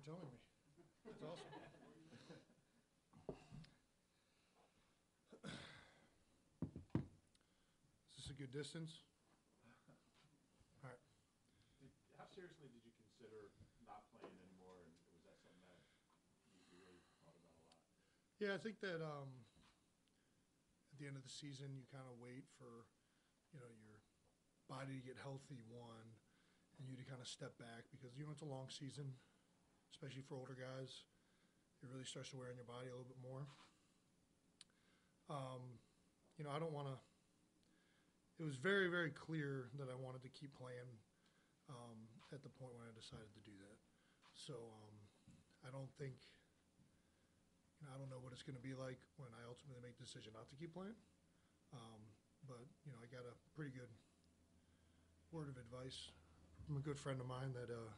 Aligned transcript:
for 0.00 0.16
telling 0.16 0.32
me. 0.32 0.40
That's 1.04 1.20
awesome. 1.20 1.44
Is 8.08 8.16
this 8.16 8.30
a 8.32 8.36
good 8.36 8.52
distance? 8.52 9.04
All 10.80 10.88
right. 10.88 11.00
Did- 11.84 11.92
How 12.16 12.24
seriously 12.32 12.72
did 12.72 12.80
you 12.84 12.92
consider 12.96 13.52
not 13.84 14.08
playing 14.16 14.36
anymore, 14.40 14.80
and 14.80 14.88
was 15.12 15.20
that 15.28 15.36
something 15.44 15.60
that 15.68 15.84
you 16.72 16.80
really 16.80 17.00
thought 17.20 17.36
about 17.36 17.52
a 17.52 17.60
lot? 17.60 17.76
Yeah, 18.40 18.56
I 18.56 18.60
think 18.60 18.80
that 18.80 19.04
um, 19.04 19.44
at 20.92 20.96
the 20.96 21.04
end 21.08 21.16
of 21.20 21.24
the 21.24 21.32
season, 21.32 21.76
you 21.76 21.84
kind 21.92 22.08
of 22.08 22.16
wait 22.16 22.48
for, 22.56 22.88
you 23.52 23.60
know, 23.60 23.68
your 23.76 24.00
body 24.68 24.96
to 24.96 25.04
get 25.04 25.20
healthy, 25.20 25.60
one, 25.68 26.08
and 26.80 26.88
you 26.88 26.96
to 26.96 27.04
kind 27.04 27.20
of 27.20 27.28
step 27.28 27.52
back 27.60 27.84
because, 27.92 28.16
you 28.16 28.24
know, 28.24 28.32
it's 28.32 28.40
a 28.40 28.48
long 28.48 28.72
season, 28.72 29.12
especially 29.90 30.22
for 30.22 30.38
older 30.38 30.56
guys. 30.56 31.04
It 31.82 31.88
really 31.88 32.04
starts 32.04 32.30
to 32.30 32.36
wear 32.36 32.52
on 32.52 32.56
your 32.56 32.68
body 32.68 32.88
a 32.88 32.94
little 32.94 33.08
bit 33.08 33.20
more. 33.20 33.48
Um, 35.30 35.80
you 36.36 36.44
know, 36.44 36.52
I 36.52 36.58
don't 36.58 36.72
want 36.72 36.88
to. 36.88 36.96
It 38.40 38.44
was 38.44 38.56
very, 38.56 38.88
very 38.88 39.12
clear 39.12 39.68
that 39.76 39.92
I 39.92 39.96
wanted 39.96 40.24
to 40.24 40.32
keep 40.32 40.56
playing 40.56 40.88
um, 41.68 42.08
at 42.32 42.40
the 42.40 42.48
point 42.48 42.72
when 42.72 42.88
I 42.88 42.92
decided 42.96 43.28
to 43.36 43.42
do 43.44 43.52
that. 43.60 43.78
So 44.32 44.56
um, 44.56 44.94
I 45.60 45.68
don't 45.68 45.90
think 46.00 46.16
you 47.80 47.88
know, 47.88 47.92
I 47.92 48.00
don't 48.00 48.12
know 48.12 48.20
what 48.20 48.32
it's 48.36 48.44
going 48.44 48.56
to 48.56 48.64
be 48.64 48.76
like 48.76 49.00
when 49.16 49.32
I 49.32 49.44
ultimately 49.48 49.80
make 49.80 49.96
the 49.96 50.04
decision 50.04 50.36
not 50.36 50.48
to 50.52 50.56
keep 50.56 50.72
playing. 50.76 50.96
Um, 51.72 52.00
but 52.44 52.60
you 52.84 52.92
know, 52.92 53.00
I 53.00 53.08
got 53.08 53.24
a 53.24 53.34
pretty 53.56 53.72
good 53.72 53.88
word 55.32 55.48
of 55.48 55.56
advice 55.56 56.12
from 56.66 56.76
a 56.76 56.84
good 56.84 56.98
friend 56.98 57.20
of 57.20 57.28
mine 57.28 57.56
that 57.56 57.72
uh, 57.72 57.88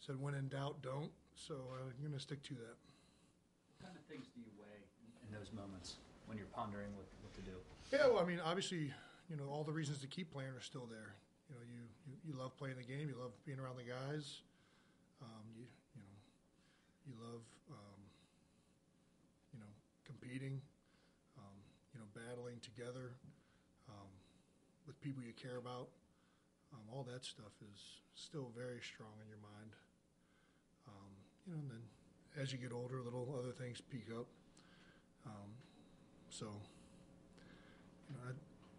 said, 0.00 0.20
"When 0.20 0.34
in 0.34 0.48
doubt, 0.48 0.82
don't." 0.82 1.10
So 1.34 1.54
uh, 1.54 1.86
I'm 1.86 2.00
going 2.02 2.12
to 2.12 2.20
stick 2.20 2.42
to 2.44 2.54
that. 2.54 2.76
What 3.78 3.78
kind 3.86 3.94
of 3.94 4.02
things 4.10 4.26
do 4.34 4.40
you 4.40 4.50
weigh 4.58 4.82
in 5.22 5.30
those 5.30 5.52
moments 5.52 6.02
when 6.26 6.36
you're 6.36 6.50
pondering 6.50 6.90
what, 6.96 7.06
what 7.22 7.32
to 7.34 7.42
do? 7.42 7.54
Yeah, 7.92 8.10
well, 8.10 8.18
I 8.18 8.26
mean, 8.26 8.40
obviously, 8.42 8.90
you 9.30 9.36
know, 9.36 9.46
all 9.50 9.62
the 9.62 9.72
reasons 9.72 10.00
to 10.00 10.08
keep 10.08 10.32
playing 10.32 10.50
are 10.50 10.64
still 10.64 10.86
there. 10.90 11.14
You 11.48 11.54
know, 11.54 11.62
you, 11.64 11.80
you, 12.06 12.14
you 12.26 12.32
love 12.38 12.56
playing 12.58 12.76
the 12.76 12.84
game. 12.84 13.08
You 13.08 13.16
love 13.16 13.32
being 13.46 13.58
around 13.58 13.78
the 13.78 13.86
guys. 13.86 14.42
Um, 15.22 15.44
you 15.56 15.64
you 15.94 16.02
know, 16.02 16.18
you 17.06 17.14
love 17.22 17.42
um, 17.70 18.00
you 19.54 19.58
know 19.60 19.72
competing. 20.04 20.60
Um, 21.38 21.56
you 21.94 22.00
know, 22.02 22.08
battling 22.14 22.58
together 22.60 23.14
um, 23.88 24.10
with 24.86 25.00
people 25.00 25.22
you 25.22 25.32
care 25.32 25.56
about. 25.56 25.88
Um, 26.74 26.84
all 26.92 27.06
that 27.08 27.24
stuff 27.24 27.54
is 27.64 27.80
still 28.14 28.52
very 28.54 28.80
strong 28.82 29.16
in 29.22 29.28
your 29.28 29.40
mind. 29.40 29.72
You 31.48 31.54
know, 31.54 31.60
and 31.62 31.70
then 31.70 32.42
as 32.42 32.52
you 32.52 32.58
get 32.58 32.72
older, 32.72 33.00
little 33.02 33.26
other 33.38 33.52
things 33.52 33.80
peak 33.80 34.06
up. 34.16 34.26
Um, 35.26 35.48
so, 36.30 36.46
you 38.08 38.14
know, 38.16 38.30
I 38.30 38.32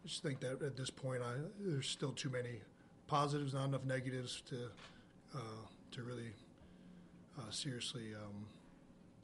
just 0.07 0.21
think 0.23 0.39
that 0.41 0.61
at 0.61 0.77
this 0.77 0.89
point, 0.89 1.21
I 1.23 1.33
there's 1.59 1.87
still 1.87 2.11
too 2.11 2.29
many 2.29 2.61
positives, 3.07 3.53
not 3.53 3.65
enough 3.65 3.85
negatives 3.85 4.41
to 4.49 4.69
uh, 5.35 5.39
to 5.91 6.03
really 6.03 6.31
uh, 7.39 7.49
seriously, 7.51 8.13
um, 8.15 8.45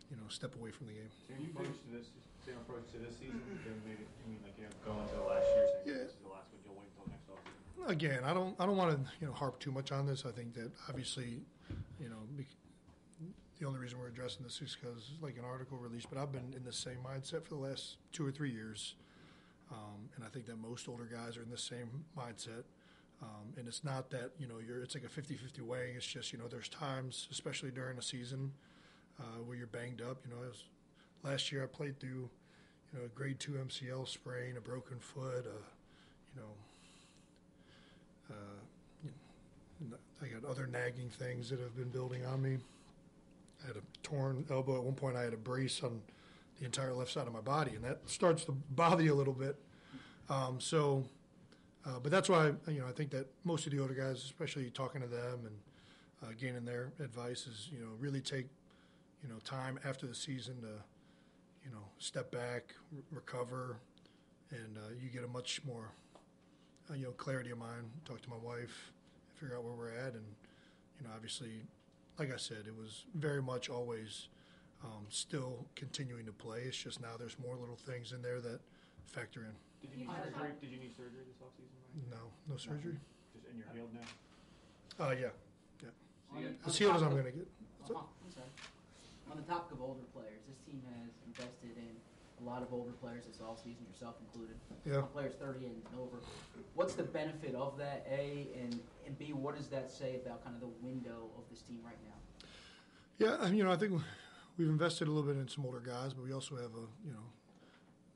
you 0.09 0.17
know, 0.17 0.23
step 0.29 0.55
away 0.55 0.71
from 0.71 0.87
the 0.87 0.93
game. 0.93 1.09
Same 1.29 1.49
approach 1.55 1.75
to 1.85 1.97
this, 1.97 2.07
same 2.45 2.55
approach 2.57 2.91
to 2.93 2.97
this 2.99 3.17
season, 3.17 3.41
maybe, 3.85 4.05
I 4.23 4.29
mean, 4.29 4.39
like, 4.43 4.53
you 4.57 4.63
know, 4.63 4.69
going 4.85 5.07
into 5.07 5.21
last 5.27 5.45
year, 5.55 5.67
saying 5.67 5.87
Yeah. 5.87 6.03
this 6.03 6.11
is 6.13 6.17
the 6.23 6.29
last 6.29 6.47
one, 6.53 6.61
you'll 6.65 6.75
wait 6.77 6.89
until 6.95 7.09
next 7.11 7.27
offseason? 7.29 7.89
Again, 7.91 8.23
I 8.23 8.33
don't 8.33 8.55
I 8.59 8.65
don't 8.65 8.77
want 8.77 8.91
to 8.91 9.11
you 9.21 9.27
know 9.27 9.33
harp 9.33 9.59
too 9.59 9.71
much 9.71 9.91
on 9.91 10.05
this. 10.05 10.25
I 10.25 10.31
think 10.31 10.53
that 10.55 10.71
obviously, 10.89 11.25
you 11.25 11.35
know, 11.35 11.41
bec- 11.69 11.74
the 13.59 13.65
only 13.65 13.79
reason 13.79 13.99
we're 13.99 14.07
addressing 14.07 14.43
this 14.43 14.61
is 14.61 14.77
because 14.79 15.11
like 15.21 15.37
an 15.37 15.45
article 15.45 15.77
released. 15.77 16.09
But 16.09 16.19
I've 16.19 16.31
been 16.31 16.53
in 16.55 16.63
the 16.63 16.73
same 16.73 16.97
mindset 17.05 17.43
for 17.43 17.49
the 17.49 17.61
last 17.61 17.97
two 18.11 18.25
or 18.25 18.31
three 18.31 18.51
years, 18.51 18.95
um, 19.71 20.09
and 20.15 20.25
I 20.25 20.27
think 20.27 20.45
that 20.47 20.57
most 20.57 20.89
older 20.89 21.05
guys 21.05 21.37
are 21.37 21.43
in 21.43 21.49
the 21.49 21.57
same 21.57 22.05
mindset. 22.17 22.63
Um, 23.21 23.53
and 23.57 23.67
it's 23.67 23.83
not 23.83 24.09
that 24.11 24.31
you 24.37 24.47
know 24.47 24.55
you're 24.65 24.81
it's 24.81 24.93
like 24.93 25.05
a 25.05 25.07
50-50 25.07 25.61
weighing. 25.61 25.95
It's 25.95 26.05
just 26.05 26.33
you 26.33 26.39
know 26.39 26.47
there's 26.47 26.69
times, 26.69 27.27
especially 27.31 27.71
during 27.71 27.97
a 27.97 28.01
season, 28.01 28.51
uh, 29.19 29.41
where 29.45 29.55
you're 29.55 29.67
banged 29.67 30.01
up. 30.01 30.17
You 30.25 30.35
know, 30.35 30.41
was, 30.41 30.63
last 31.23 31.51
year 31.51 31.63
I 31.63 31.67
played 31.67 31.99
through 31.99 32.29
you 32.91 32.99
know 32.99 33.05
a 33.05 33.09
grade 33.09 33.39
two 33.39 33.53
MCL 33.53 34.07
sprain, 34.07 34.57
a 34.57 34.61
broken 34.61 34.99
foot, 34.99 35.45
uh, 35.47 35.63
you 36.35 36.41
know 36.41 36.49
uh, 38.29 38.33
you 39.81 39.89
know, 39.89 39.97
I 40.21 40.27
got 40.27 40.49
other 40.49 40.67
nagging 40.67 41.09
things 41.09 41.49
that 41.49 41.59
have 41.59 41.75
been 41.75 41.89
building 41.89 42.25
on 42.25 42.41
me. 42.41 42.57
I 43.63 43.67
had 43.67 43.77
a 43.77 43.81
torn 44.03 44.45
elbow. 44.49 44.77
At 44.77 44.83
one 44.83 44.93
point, 44.95 45.15
I 45.15 45.23
had 45.23 45.33
a 45.33 45.37
brace 45.37 45.81
on 45.83 46.01
the 46.59 46.65
entire 46.65 46.93
left 46.93 47.11
side 47.11 47.27
of 47.27 47.33
my 47.33 47.41
body, 47.41 47.71
and 47.75 47.83
that 47.83 47.99
starts 48.05 48.45
to 48.45 48.51
bother 48.51 49.03
you 49.03 49.13
a 49.13 49.15
little 49.15 49.33
bit. 49.33 49.57
Um, 50.29 50.59
so, 50.59 51.03
uh, 51.85 51.99
but 52.01 52.11
that's 52.11 52.29
why 52.29 52.53
you 52.67 52.79
know 52.79 52.87
I 52.87 52.91
think 52.91 53.11
that 53.11 53.27
most 53.43 53.65
of 53.65 53.71
the 53.71 53.79
older 53.79 53.93
guys, 53.93 54.23
especially 54.23 54.69
talking 54.69 55.01
to 55.01 55.07
them 55.07 55.39
and 55.45 55.55
uh, 56.23 56.33
gaining 56.39 56.65
their 56.65 56.91
advice, 56.99 57.47
is 57.47 57.69
you 57.71 57.79
know 57.79 57.89
really 57.99 58.21
take 58.21 58.47
you 59.23 59.29
know 59.29 59.39
time 59.43 59.79
after 59.85 60.07
the 60.07 60.15
season 60.15 60.55
to 60.61 60.67
you 61.63 61.71
know 61.71 61.83
step 61.99 62.31
back, 62.31 62.73
r- 62.95 63.03
recover, 63.11 63.77
and 64.51 64.77
uh, 64.77 64.89
you 65.01 65.09
get 65.09 65.23
a 65.23 65.27
much 65.27 65.61
more 65.65 65.91
uh, 66.89 66.93
you 66.93 67.05
know, 67.05 67.11
clarity 67.11 67.51
of 67.51 67.57
mind, 67.57 67.89
talk 68.05 68.21
to 68.21 68.29
my 68.29 68.37
wife, 68.37 68.91
figure 69.39 69.57
out 69.57 69.63
where 69.63 69.73
we're 69.73 69.89
at, 69.89 70.13
and 70.13 70.23
you 70.99 71.03
know, 71.03 71.09
obviously, 71.15 71.61
like 72.17 72.33
I 72.33 72.37
said, 72.37 72.63
it 72.67 72.75
was 72.75 73.05
very 73.15 73.41
much 73.41 73.69
always 73.69 74.29
um, 74.83 75.05
still 75.09 75.65
continuing 75.75 76.25
to 76.25 76.31
play. 76.31 76.61
It's 76.65 76.77
just 76.77 77.01
now 77.01 77.17
there's 77.19 77.37
more 77.39 77.55
little 77.55 77.75
things 77.75 78.11
in 78.11 78.21
there 78.21 78.39
that 78.41 78.59
factor 79.05 79.41
in. 79.41 79.53
Did 79.81 79.91
you 79.91 80.05
need 80.05 80.09
surgery, 80.15 80.51
did 80.61 80.69
you 80.71 80.79
need 80.79 80.95
surgery 80.95 81.23
this 81.27 81.37
offseason, 81.43 81.75
Mike? 81.83 82.11
No, 82.11 82.23
no 82.49 82.57
surgery. 82.57 82.97
Just, 83.33 83.45
in 83.51 83.57
your 83.59 83.67
healed 83.73 83.93
now? 83.93 85.05
Uh, 85.05 85.11
yeah, 85.11 85.35
yeah. 85.83 85.91
On 86.31 86.41
the- 86.41 86.49
on 86.49 86.55
As 86.65 86.77
healed 86.77 86.95
as 86.95 87.03
I'm 87.03 87.11
going 87.11 87.25
to 87.25 87.31
get. 87.31 87.47
uh-huh, 87.83 87.99
I'm 87.99 88.31
sorry. 88.31 88.49
On 89.31 89.37
the 89.37 89.43
topic 89.43 89.73
of 89.75 89.81
older 89.81 90.05
players, 90.13 90.39
this 90.47 90.57
team 90.65 90.81
has 90.87 91.11
invested 91.27 91.75
in 91.75 91.93
a 92.45 92.49
lot 92.49 92.61
of 92.61 92.71
older 92.71 92.91
players 92.91 93.25
this 93.25 93.37
offseason, 93.37 93.87
yourself 93.91 94.15
included. 94.21 94.55
Yeah. 94.85 95.01
Players 95.13 95.33
30 95.39 95.65
and 95.65 95.81
over. 95.99 96.17
What's 96.75 96.93
the 96.93 97.03
benefit 97.03 97.55
of 97.55 97.77
that, 97.77 98.05
A, 98.09 98.47
and, 98.61 98.79
and 99.05 99.17
B, 99.17 99.33
what 99.33 99.55
does 99.57 99.67
that 99.67 99.91
say 99.91 100.19
about 100.23 100.43
kind 100.43 100.55
of 100.55 100.61
the 100.61 100.73
window 100.85 101.29
of 101.37 101.43
this 101.49 101.61
team 101.61 101.79
right 101.83 101.97
now? 102.05 102.47
Yeah, 103.17 103.37
I- 103.45 103.49
you 103.49 103.63
know, 103.63 103.71
I 103.71 103.77
think 103.77 103.99
we've 104.57 104.69
invested 104.69 105.07
a 105.07 105.11
little 105.11 105.27
bit 105.31 105.39
in 105.39 105.47
some 105.47 105.65
older 105.65 105.79
guys, 105.79 106.13
but 106.13 106.23
we 106.23 106.33
also 106.33 106.55
have 106.55 106.71
a, 106.75 106.85
you 107.05 107.13
know, 107.13 107.23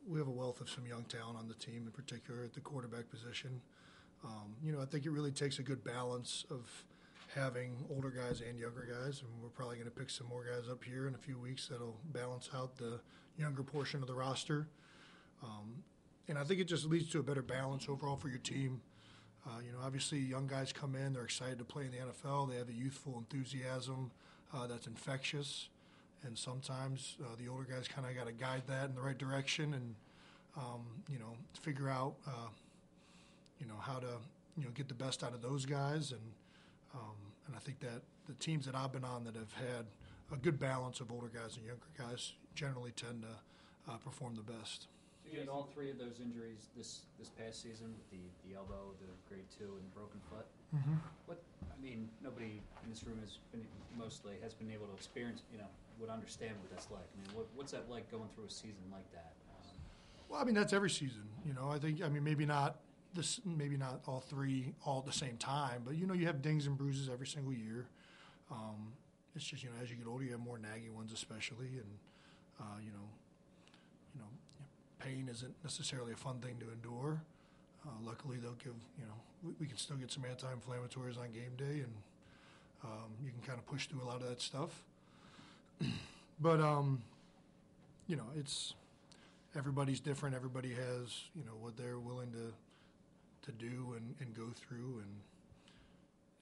we 0.07 0.19
have 0.19 0.28
a 0.28 0.31
wealth 0.31 0.62
of 0.62 0.69
some 0.69 0.85
young 0.85 1.03
talent 1.06 1.38
on 1.38 1.47
the 1.47 1.53
team, 1.56 1.84
in 1.85 1.91
particular 1.91 2.44
at 2.44 2.53
the 2.53 2.59
quarterback 2.62 3.09
position. 3.09 3.62
Um, 4.23 4.56
you 4.63 4.72
know, 4.72 4.81
I 4.81 4.85
think 4.85 5.06
it 5.06 5.12
really 5.12 5.31
takes 5.31 5.59
a 5.59 5.63
good 5.63 5.84
balance 5.84 6.45
of 6.51 6.69
having 7.34 7.85
older 7.89 8.09
guys 8.09 8.41
and 8.41 8.59
younger 8.59 8.88
guys, 8.91 9.22
and 9.22 9.29
we're 9.41 9.50
probably 9.50 9.75
going 9.78 9.89
to 9.89 9.95
pick 9.95 10.09
some 10.09 10.28
more 10.28 10.44
guys 10.44 10.68
up 10.69 10.84
here 10.84 11.07
in 11.07 11.16
a 11.16 11.18
few 11.18 11.38
weeks 11.38 11.68
that'll 11.68 11.97
balance 12.12 12.50
out 12.56 12.75
the 12.75 13.00
younger 13.39 13.63
portion 13.63 14.01
of 14.01 14.07
the 14.07 14.13
roster. 14.13 14.67
Um, 15.44 15.83
and 16.27 16.38
I 16.38 16.44
think 16.44 16.59
it 16.59 16.66
just 16.66 16.85
leads 16.85 17.09
to 17.11 17.19
a 17.19 17.23
better 17.23 17.41
balance 17.41 17.88
overall 17.89 18.17
for 18.17 18.29
your 18.29 18.39
team. 18.39 18.81
Uh, 19.47 19.59
you 19.66 19.72
know, 19.72 19.79
obviously, 19.83 20.19
young 20.19 20.47
guys 20.47 20.72
come 20.72 20.95
in, 20.95 21.13
they're 21.13 21.23
excited 21.23 21.57
to 21.57 21.63
play 21.63 21.85
in 21.85 21.91
the 21.91 21.97
NFL. 21.97 22.50
They 22.50 22.57
have 22.57 22.69
a 22.69 22.73
youthful 22.73 23.17
enthusiasm 23.17 24.11
uh, 24.53 24.67
that's 24.67 24.85
infectious. 24.85 25.69
And 26.23 26.38
sometimes 26.38 27.16
uh, 27.22 27.35
the 27.41 27.47
older 27.47 27.63
guys 27.63 27.88
kind 27.88 28.05
of 28.05 28.16
got 28.16 28.27
to 28.27 28.33
guide 28.33 28.63
that 28.67 28.89
in 28.89 28.95
the 28.95 29.01
right 29.01 29.17
direction 29.17 29.73
and, 29.73 29.95
um, 30.57 30.85
you 31.09 31.17
know, 31.17 31.33
figure 31.61 31.89
out, 31.89 32.16
uh, 32.27 32.50
you 33.59 33.66
know, 33.66 33.77
how 33.79 34.00
to, 34.00 34.17
you 34.57 34.65
know, 34.65 34.71
get 34.75 34.89
the 34.89 34.94
best 34.94 35.24
out 35.24 35.33
of 35.33 35.42
those 35.42 35.65
guys. 35.65 36.12
And, 36.12 36.21
um, 36.94 37.15
and 37.47 37.56
I 37.56 37.59
think 37.59 37.80
that 37.80 38.01
the 38.27 38.33
teams 38.33 38.65
that 38.65 38.75
I've 38.75 38.92
been 38.92 39.06
on 39.06 39.24
that 39.24 39.35
have 39.35 39.53
had 39.53 39.85
a 40.31 40.38
good 40.38 40.60
balance 40.60 41.00
of 41.00 41.12
older 41.12 41.28
guys 41.34 41.58
and 41.58 41.66
younger 41.66 41.90
guys 41.98 42.34
generally 42.56 42.92
tend 42.92 43.24
to 43.24 43.92
uh, 43.92 43.98
perform 43.98 44.36
the 44.36 44.44
best. 44.44 44.88
So 45.24 45.34
you 45.34 45.40
had 45.40 45.50
all 45.50 45.70
three 45.74 45.90
of 45.90 45.98
those 45.98 46.20
injuries 46.22 46.70
this 46.76 47.02
this 47.20 47.30
past 47.30 47.62
season 47.62 47.94
with 47.94 48.10
the, 48.12 48.24
the 48.48 48.56
elbow, 48.56 48.94
the 49.00 49.08
grade 49.28 49.46
two, 49.58 49.66
and 49.66 49.84
the 49.84 49.94
broken 49.96 50.20
foot. 50.30 50.46
Mm-hmm. 50.76 50.96
What 51.26 51.42
I 51.62 51.81
mean, 51.81 52.10
nobody 52.24 52.62
in 52.84 52.90
this 52.90 53.04
room 53.04 53.20
has 53.22 53.38
been 53.52 53.66
mostly 53.98 54.36
has 54.42 54.54
been 54.54 54.72
able 54.72 54.88
to 54.88 54.94
experience, 54.94 55.42
you 55.52 55.58
know, 55.58 55.70
would 56.00 56.10
understand 56.10 56.54
what 56.62 56.70
that's 56.72 56.90
like. 56.92 57.06
I 57.14 57.28
mean, 57.28 57.36
what, 57.36 57.48
what's 57.56 57.72
that 57.72 57.90
like 57.90 58.10
going 58.12 58.30
through 58.36 58.46
a 58.46 58.50
season 58.52 58.86
like 58.92 59.10
that? 59.12 59.34
Um, 59.50 59.78
Well, 60.30 60.42
I 60.42 60.44
mean 60.46 60.56
that's 60.56 60.74
every 60.74 60.90
season. 60.90 61.24
You 61.46 61.54
know, 61.54 61.70
I 61.70 61.80
think 61.80 62.02
I 62.04 62.10
mean 62.10 62.24
maybe 62.24 62.46
not 62.46 62.78
this, 63.14 63.42
maybe 63.46 63.78
not 63.78 64.02
all 64.08 64.22
three 64.22 64.74
all 64.86 65.00
at 65.00 65.06
the 65.06 65.12
same 65.12 65.38
time, 65.38 65.81
but 65.86 65.96
you 65.96 66.06
know 66.08 66.14
you 66.14 66.26
have 66.28 66.42
dings 66.42 66.68
and 66.68 66.78
bruises 66.78 67.10
every 67.10 67.28
single 67.28 67.54
year. 67.54 67.88
Um, 68.52 68.94
it's 69.36 69.46
just 69.46 69.64
you 69.64 69.70
know 69.70 69.76
as 69.81 69.90
you 69.90 69.96
get 69.96 70.08
older, 70.08 70.24
you 70.24 70.31
have 70.31 70.40
more 70.40 70.58
nagging 70.58 70.96
ones, 70.96 71.12
especially, 71.14 71.68
and 71.68 71.92
uh, 72.60 72.80
you 72.84 72.92
know, 72.92 73.08
you 74.16 74.22
know, 74.22 74.28
pain 75.00 75.28
isn't 75.30 75.54
necessarily 75.64 76.14
a 76.14 76.18
fun 76.18 76.40
thing 76.40 76.58
to 76.60 76.72
endure. 76.72 77.22
Uh, 77.86 77.92
luckily, 78.04 78.38
they'll 78.38 78.54
give 78.54 78.74
you 78.98 79.06
know 79.06 79.14
we, 79.44 79.54
we 79.62 79.66
can 79.68 79.78
still 79.78 79.98
get 79.98 80.12
some 80.12 80.24
anti-inflammatories 80.26 81.18
on 81.18 81.31
game 81.31 81.56
day, 81.58 81.84
and 81.84 81.94
um, 82.84 83.12
you 83.24 83.31
can 83.31 83.42
kind 83.46 83.60
of 83.60 83.66
push 83.66 83.88
through 83.88 84.02
a 84.02 84.08
lot 84.08 84.22
of 84.22 84.30
that 84.30 84.42
stuff. 84.42 84.84
but 86.42 86.60
um, 86.60 87.02
you 88.08 88.16
know, 88.16 88.28
it's 88.38 88.74
everybody's 89.56 90.00
different. 90.00 90.36
Everybody 90.36 90.70
has 90.70 91.24
you 91.36 91.46
know 91.46 91.54
what 91.60 91.78
they're 91.78 92.00
willing 92.00 92.31
to 92.31 92.54
to 93.42 93.52
do 93.54 93.96
and, 93.96 94.16
and 94.20 94.36
go 94.36 94.48
through, 94.54 95.00
and 95.00 95.22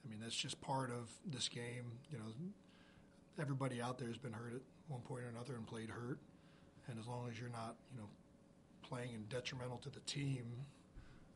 I 0.05 0.09
mean 0.09 0.19
that's 0.21 0.35
just 0.35 0.59
part 0.61 0.89
of 0.89 1.09
this 1.25 1.47
game. 1.47 1.99
You 2.11 2.17
know, 2.17 2.25
everybody 3.39 3.81
out 3.81 3.97
there 3.97 4.07
has 4.07 4.17
been 4.17 4.33
hurt 4.33 4.53
at 4.53 4.61
one 4.87 5.01
point 5.01 5.23
or 5.23 5.29
another 5.29 5.55
and 5.55 5.65
played 5.67 5.89
hurt, 5.89 6.19
and 6.87 6.99
as 6.99 7.07
long 7.07 7.27
as 7.29 7.39
you're 7.39 7.49
not 7.49 7.75
you 7.93 7.99
know 7.99 8.07
playing 8.87 9.13
and 9.15 9.27
detrimental 9.29 9.77
to 9.79 9.89
the 9.89 9.99
team. 10.01 10.45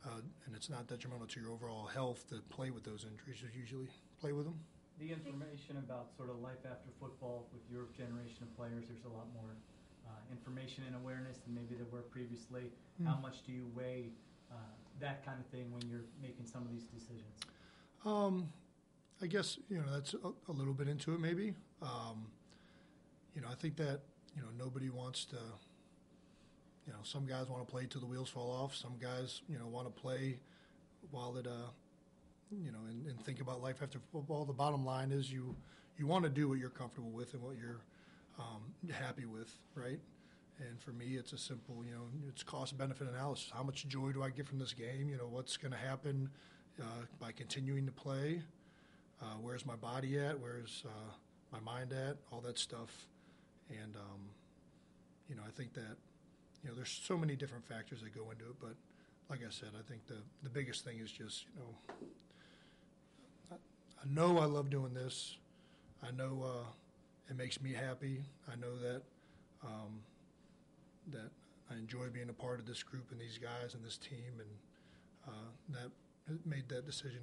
Uh, 0.03 0.17
and 0.47 0.55
it's 0.55 0.67
not 0.67 0.87
detrimental 0.87 1.27
to 1.27 1.39
your 1.39 1.51
overall 1.51 1.85
health 1.85 2.25
to 2.27 2.41
play 2.49 2.71
with 2.71 2.83
those 2.83 3.05
injuries. 3.05 3.37
You 3.43 3.49
usually 3.59 3.87
play 4.19 4.31
with 4.31 4.45
them. 4.45 4.57
The 4.97 5.11
information 5.13 5.77
about 5.77 6.09
sort 6.17 6.31
of 6.31 6.39
life 6.41 6.65
after 6.65 6.89
football 6.99 7.45
with 7.53 7.61
your 7.69 7.85
generation 7.95 8.41
of 8.41 8.49
players, 8.57 8.85
there's 8.89 9.05
a 9.05 9.13
lot 9.15 9.27
more 9.31 9.53
uh, 10.07 10.09
information 10.31 10.85
and 10.87 10.95
awareness 10.95 11.37
than 11.45 11.53
maybe 11.53 11.75
there 11.75 11.85
were 11.91 12.01
previously. 12.01 12.71
How 13.05 13.13
Hmm. 13.13 13.21
much 13.21 13.43
do 13.45 13.51
you 13.51 13.69
weigh 13.75 14.09
uh, 14.51 14.55
that 14.99 15.23
kind 15.23 15.39
of 15.39 15.45
thing 15.53 15.71
when 15.71 15.87
you're 15.87 16.05
making 16.19 16.47
some 16.47 16.63
of 16.63 16.71
these 16.71 16.85
decisions? 16.89 17.37
Um, 18.03 18.49
I 19.21 19.27
guess 19.27 19.57
you 19.69 19.77
know 19.77 19.91
that's 19.91 20.13
a, 20.13 20.51
a 20.51 20.53
little 20.53 20.73
bit 20.73 20.87
into 20.87 21.13
it, 21.13 21.19
maybe. 21.19 21.53
Um, 21.81 22.27
you 23.35 23.41
know, 23.41 23.47
I 23.51 23.55
think 23.55 23.75
that 23.77 24.01
you 24.35 24.41
know 24.41 24.49
nobody 24.57 24.89
wants 24.89 25.25
to. 25.25 25.37
You 26.87 26.93
know, 26.93 26.99
some 27.03 27.27
guys 27.27 27.47
want 27.47 27.65
to 27.65 27.71
play 27.71 27.85
till 27.87 28.01
the 28.01 28.07
wheels 28.07 28.29
fall 28.29 28.51
off. 28.51 28.75
Some 28.75 28.95
guys, 28.99 29.41
you 29.47 29.59
know, 29.59 29.67
want 29.67 29.85
to 29.85 30.01
play 30.01 30.39
while 31.11 31.37
it, 31.37 31.45
uh, 31.45 31.69
you 32.51 32.71
know, 32.71 32.79
and, 32.89 33.05
and 33.05 33.23
think 33.23 33.39
about 33.39 33.61
life 33.61 33.83
after 33.83 33.99
football. 34.11 34.45
The 34.45 34.53
bottom 34.53 34.83
line 34.83 35.11
is 35.11 35.31
you 35.31 35.55
you 35.97 36.07
want 36.07 36.23
to 36.23 36.29
do 36.29 36.49
what 36.49 36.57
you're 36.57 36.69
comfortable 36.69 37.11
with 37.11 37.33
and 37.35 37.43
what 37.43 37.55
you're 37.57 37.81
um, 38.39 38.91
happy 38.91 39.25
with, 39.25 39.53
right? 39.75 39.99
And 40.59 40.79
for 40.81 40.91
me, 40.91 41.15
it's 41.15 41.33
a 41.33 41.37
simple, 41.37 41.83
you 41.85 41.91
know, 41.91 42.03
it's 42.27 42.43
cost 42.43 42.77
benefit 42.77 43.07
analysis. 43.07 43.51
How 43.53 43.63
much 43.63 43.87
joy 43.87 44.11
do 44.11 44.23
I 44.23 44.29
get 44.29 44.47
from 44.47 44.59
this 44.59 44.73
game? 44.73 45.09
You 45.09 45.17
know, 45.17 45.27
what's 45.29 45.57
going 45.57 45.71
to 45.71 45.77
happen 45.77 46.29
uh, 46.79 47.05
by 47.19 47.31
continuing 47.31 47.85
to 47.85 47.91
play? 47.91 48.41
Uh, 49.21 49.35
where's 49.41 49.65
my 49.65 49.75
body 49.75 50.19
at? 50.19 50.39
Where's 50.39 50.83
uh, 50.85 51.11
my 51.51 51.59
mind 51.59 51.93
at? 51.93 52.17
All 52.31 52.41
that 52.41 52.57
stuff. 52.57 53.07
And, 53.69 53.95
um, 53.95 54.21
you 55.29 55.35
know, 55.35 55.43
I 55.47 55.51
think 55.51 55.73
that, 55.73 55.97
you 56.63 56.69
know, 56.69 56.75
there's 56.75 57.01
so 57.05 57.17
many 57.17 57.35
different 57.35 57.65
factors 57.65 58.01
that 58.01 58.15
go 58.15 58.31
into 58.31 58.45
it. 58.45 58.55
But 58.59 58.75
like 59.29 59.41
I 59.47 59.51
said, 59.51 59.69
I 59.77 59.87
think 59.87 60.07
the, 60.07 60.17
the 60.43 60.49
biggest 60.49 60.83
thing 60.83 60.99
is 60.99 61.11
just, 61.11 61.45
you 61.45 61.59
know, 61.59 61.95
I, 63.51 63.55
I 63.55 64.05
know 64.13 64.39
I 64.39 64.45
love 64.45 64.69
doing 64.69 64.93
this. 64.93 65.37
I 66.03 66.11
know 66.11 66.43
uh, 66.43 66.65
it 67.29 67.37
makes 67.37 67.61
me 67.61 67.73
happy. 67.73 68.23
I 68.51 68.55
know 68.55 68.75
that 68.77 69.03
um, 69.63 70.01
that 71.11 71.29
I 71.69 71.75
enjoy 71.75 72.09
being 72.09 72.29
a 72.29 72.33
part 72.33 72.59
of 72.59 72.65
this 72.65 72.81
group 72.81 73.11
and 73.11 73.21
these 73.21 73.37
guys 73.37 73.75
and 73.75 73.85
this 73.85 73.97
team, 73.97 74.39
and 74.39 74.49
uh, 75.27 75.49
that 75.69 75.91
made 76.45 76.67
that 76.69 76.85
decision 76.85 77.21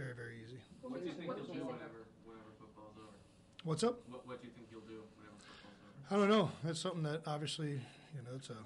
very, 0.00 0.14
very 0.14 0.36
easy. 0.42 0.56
What 0.80 1.00
do 1.00 1.06
you 1.06 1.12
think 1.12 1.28
What 1.28 1.36
you'll 1.36 1.46
do 1.46 1.52
you 1.52 1.64
whenever, 1.66 2.08
whenever 2.24 2.50
football's 2.58 2.96
over? 2.96 3.16
What's 3.64 3.84
up? 3.84 4.00
What, 4.08 4.26
what 4.26 4.40
do 4.40 4.48
you 4.48 4.54
think 4.54 4.68
you'll 4.72 4.88
do 4.88 5.04
whenever 5.20 5.36
football's 5.36 5.76
over? 5.84 6.14
I 6.14 6.16
don't 6.16 6.30
know. 6.30 6.50
That's 6.64 6.80
something 6.80 7.02
that 7.02 7.20
obviously, 7.26 7.72
you 7.72 8.22
know, 8.24 8.30
it's 8.36 8.48
a 8.48 8.56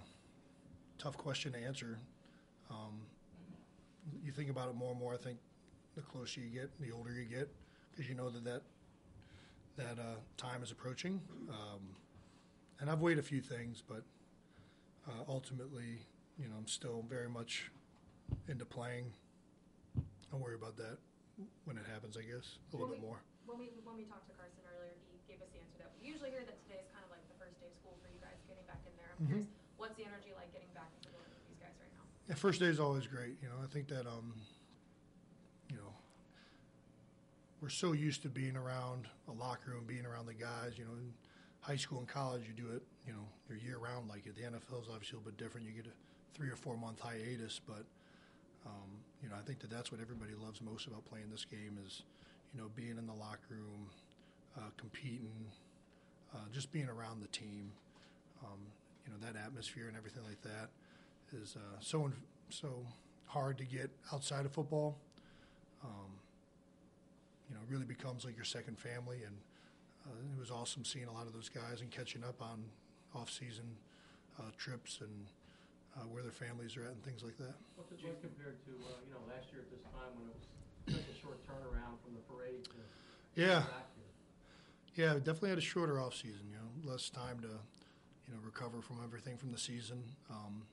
tough 0.96 1.16
question 1.16 1.52
to 1.52 1.58
answer. 1.58 1.98
Um, 2.70 3.02
you 4.24 4.30
think 4.30 4.48
about 4.48 4.68
it 4.68 4.76
more 4.76 4.92
and 4.92 5.00
more. 5.00 5.12
I 5.12 5.16
think 5.16 5.38
the 5.96 6.02
closer 6.02 6.40
you 6.40 6.50
get, 6.50 6.70
the 6.80 6.92
older 6.92 7.10
you 7.10 7.24
get, 7.24 7.48
because 7.90 8.08
you 8.08 8.14
know 8.14 8.30
that 8.30 8.44
that 8.44 8.62
that 9.76 9.98
uh, 9.98 10.14
time 10.36 10.62
is 10.62 10.70
approaching. 10.70 11.20
Um, 11.50 11.80
and 12.78 12.88
I've 12.88 13.00
weighed 13.00 13.18
a 13.18 13.22
few 13.22 13.40
things, 13.40 13.82
but 13.86 14.04
uh, 15.08 15.24
ultimately, 15.28 15.98
you 16.38 16.48
know, 16.48 16.54
I'm 16.56 16.68
still 16.68 17.04
very 17.08 17.28
much 17.28 17.72
into 18.46 18.64
playing. 18.64 19.06
I'll 20.32 20.38
worry 20.38 20.54
about 20.54 20.76
that 20.76 20.98
when 21.64 21.76
it 21.78 21.86
happens. 21.90 22.16
I 22.16 22.22
guess 22.22 22.58
a 22.72 22.76
little 22.76 22.92
bit 22.94 23.02
more. 23.02 23.20
When 23.46 23.58
we, 23.60 23.68
when 23.84 23.94
we 24.00 24.04
talked 24.08 24.24
to 24.30 24.34
Carson 24.40 24.64
earlier, 24.64 24.96
he 25.12 25.20
gave 25.28 25.38
us 25.44 25.50
the 25.52 25.60
answer 25.60 25.76
that 25.84 25.92
we 26.00 26.08
usually 26.08 26.32
hear 26.32 26.42
that 26.48 26.56
today 26.64 26.80
is 26.80 26.88
kind 26.90 27.04
of 27.04 27.12
like 27.12 27.20
the 27.28 27.36
first 27.36 27.60
day 27.60 27.68
of 27.68 27.76
school 27.76 27.92
for 28.00 28.08
you 28.08 28.16
guys 28.24 28.40
getting 28.48 28.64
back 28.64 28.80
in 28.88 28.92
there. 28.96 29.12
I'm 29.12 29.20
Mhm. 29.24 29.28
curious, 29.44 29.48
what's 29.76 29.96
the 30.00 30.04
energy 30.08 30.32
like 30.32 30.48
getting 30.56 30.72
back 30.72 30.88
into 30.96 31.12
going 31.12 31.28
with 31.28 31.44
these 31.44 31.60
guys 31.60 31.76
right 31.76 31.92
now? 31.92 32.04
Yeah, 32.28 32.34
first 32.40 32.58
day 32.60 32.72
is 32.72 32.80
always 32.80 33.04
great. 33.06 33.36
You 33.44 33.52
know, 33.52 33.60
I 33.60 33.68
think 33.68 33.88
that 33.92 34.08
um, 34.08 34.32
you 35.68 35.76
know, 35.76 35.92
we're 37.60 37.68
so 37.68 37.92
used 37.92 38.22
to 38.22 38.28
being 38.28 38.56
around 38.56 39.08
a 39.28 39.32
locker 39.32 39.70
room, 39.72 39.84
being 39.86 40.06
around 40.06 40.26
the 40.26 40.34
guys. 40.34 40.78
You 40.78 40.84
know, 40.84 40.92
in 40.96 41.12
high 41.60 41.76
school 41.76 41.98
and 41.98 42.08
college, 42.08 42.46
you 42.46 42.52
do 42.54 42.72
it. 42.72 42.82
You 43.06 43.12
know, 43.12 43.28
you're 43.48 43.58
year 43.58 43.78
round 43.78 44.08
like 44.08 44.26
it. 44.26 44.36
The 44.36 44.42
NFL 44.42 44.82
is 44.82 44.88
obviously 44.88 45.16
a 45.16 45.20
little 45.20 45.32
bit 45.32 45.36
different. 45.36 45.66
You 45.66 45.72
get 45.72 45.86
a 45.86 45.94
three 46.34 46.48
or 46.48 46.56
four 46.56 46.76
month 46.76 47.00
hiatus, 47.00 47.60
but 47.66 47.84
um, 48.66 48.90
you 49.24 49.30
know, 49.30 49.36
I 49.40 49.42
think 49.46 49.60
that 49.60 49.70
that's 49.70 49.90
what 49.90 50.02
everybody 50.02 50.32
loves 50.34 50.60
most 50.60 50.86
about 50.86 51.06
playing 51.06 51.30
this 51.30 51.46
game 51.46 51.78
is, 51.86 52.02
you 52.52 52.60
know, 52.60 52.68
being 52.76 52.98
in 52.98 53.06
the 53.06 53.14
locker 53.14 53.48
room, 53.48 53.88
uh, 54.58 54.68
competing, 54.76 55.46
uh, 56.34 56.46
just 56.52 56.70
being 56.70 56.88
around 56.88 57.22
the 57.22 57.28
team. 57.28 57.72
Um, 58.44 58.60
you 59.06 59.12
know, 59.12 59.18
that 59.26 59.40
atmosphere 59.42 59.88
and 59.88 59.96
everything 59.96 60.22
like 60.28 60.42
that 60.42 60.68
is 61.32 61.56
uh, 61.56 61.80
so 61.80 62.12
so 62.50 62.68
hard 63.26 63.56
to 63.58 63.64
get 63.64 63.90
outside 64.12 64.44
of 64.44 64.52
football. 64.52 64.98
Um, 65.82 66.12
you 67.48 67.54
know, 67.54 67.62
really 67.68 67.86
becomes 67.86 68.26
like 68.26 68.36
your 68.36 68.44
second 68.44 68.78
family, 68.78 69.22
and 69.24 69.36
uh, 70.06 70.34
it 70.36 70.38
was 70.38 70.50
awesome 70.50 70.84
seeing 70.84 71.06
a 71.06 71.12
lot 71.12 71.26
of 71.26 71.32
those 71.32 71.48
guys 71.48 71.80
and 71.80 71.90
catching 71.90 72.24
up 72.24 72.42
on 72.42 72.64
off-season 73.14 73.64
uh, 74.38 74.50
trips 74.58 74.98
and 75.00 75.26
uh, 75.96 76.06
where 76.10 76.22
their 76.22 76.34
families 76.34 76.76
are 76.76 76.84
at 76.84 76.92
and 76.98 77.02
things 77.04 77.22
like 77.22 77.36
that. 77.38 77.54
What's 77.76 77.92
it 77.92 78.02
like 78.02 78.20
compared 78.20 78.58
to, 78.66 78.72
uh, 78.74 78.98
you 79.06 79.14
know, 79.14 79.22
last 79.30 79.50
year 79.52 79.62
at 79.62 79.70
this 79.70 79.82
time 79.94 80.10
when 80.18 80.26
it 80.30 80.36
was 80.38 80.44
such 81.00 81.08
a 81.10 81.16
short 81.20 81.38
turnaround 81.46 82.02
from 82.02 82.14
the 82.14 82.24
parade 82.26 82.64
to 82.74 82.78
Yeah, 83.38 83.62
back 83.70 83.90
here? 83.94 84.10
yeah, 84.94 85.14
definitely 85.18 85.50
had 85.50 85.58
a 85.58 85.64
shorter 85.64 86.00
off-season. 86.00 86.46
You 86.50 86.58
know, 86.58 86.90
less 86.92 87.10
time 87.10 87.40
to 87.40 87.50
you 88.26 88.32
know 88.34 88.40
recover 88.44 88.80
from 88.82 88.98
everything 89.04 89.36
from 89.36 89.52
the 89.52 89.58
season. 89.58 90.02
Um, 90.30 90.66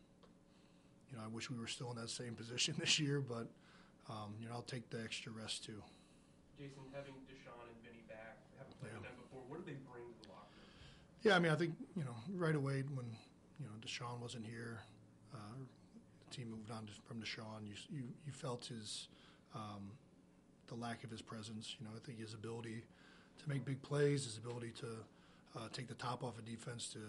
you 1.11 1.17
know, 1.17 1.23
I 1.23 1.27
wish 1.27 1.49
we 1.49 1.59
were 1.59 1.67
still 1.67 1.91
in 1.91 1.97
that 1.97 2.09
same 2.09 2.33
position 2.41 2.75
this 2.79 2.99
year, 2.99 3.21
but 3.21 3.47
um, 4.09 4.33
you 4.41 4.47
know, 4.49 4.55
I'll 4.55 4.65
take 4.65 4.89
the 4.89 5.01
extra 5.03 5.31
rest 5.31 5.63
too. 5.65 5.81
Jason, 6.57 6.83
having 6.93 7.13
DeSean 7.29 7.57
and 7.65 7.77
Vinny 7.85 8.03
back, 8.09 8.37
haven't 8.57 8.77
played 8.79 8.93
with 8.93 9.03
them 9.03 9.17
before, 9.17 9.41
what 9.47 9.57
do 9.57 9.65
they 9.65 9.77
bring 9.89 10.05
to 10.05 10.17
the 10.27 10.29
locker 10.29 10.53
room? 10.53 10.69
Yeah, 11.23 11.35
I 11.35 11.39
mean, 11.39 11.51
I 11.51 11.55
think 11.55 11.73
you 11.95 12.03
know 12.03 12.15
right 12.35 12.55
away 12.55 12.83
when 12.93 13.05
you 13.59 13.65
know 13.65 13.73
DeSean 13.85 14.19
wasn't 14.19 14.45
here, 14.45 14.79
uh, 15.33 15.37
the 16.29 16.35
team 16.35 16.51
moved 16.51 16.71
on 16.71 16.85
to, 16.85 16.91
from 17.05 17.21
DeSean. 17.21 17.67
You 17.67 17.73
you 17.89 18.03
you 18.25 18.31
felt 18.31 18.65
his 18.65 19.07
um, 19.55 19.91
the 20.67 20.75
lack 20.75 21.03
of 21.03 21.11
his 21.11 21.21
presence. 21.21 21.75
You 21.79 21.85
know, 21.85 21.91
I 21.95 21.99
think 22.05 22.19
his 22.19 22.33
ability 22.33 22.83
to 23.43 23.49
make 23.49 23.65
big 23.65 23.81
plays, 23.81 24.25
his 24.25 24.37
ability 24.37 24.71
to 24.79 24.87
uh, 25.57 25.67
take 25.73 25.87
the 25.87 25.95
top 25.95 26.23
off 26.23 26.37
a 26.39 26.41
defense, 26.41 26.87
to 26.93 26.99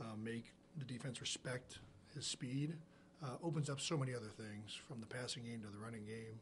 uh, 0.00 0.16
make 0.22 0.52
the 0.78 0.84
defense 0.84 1.20
respect 1.20 1.78
his 2.14 2.26
speed, 2.26 2.74
uh, 3.22 3.36
opens 3.42 3.68
up 3.68 3.80
so 3.80 3.96
many 3.96 4.14
other 4.14 4.28
things 4.28 4.78
from 4.88 5.00
the 5.00 5.06
passing 5.06 5.42
game 5.44 5.60
to 5.60 5.68
the 5.68 5.78
running 5.82 6.04
game. 6.04 6.38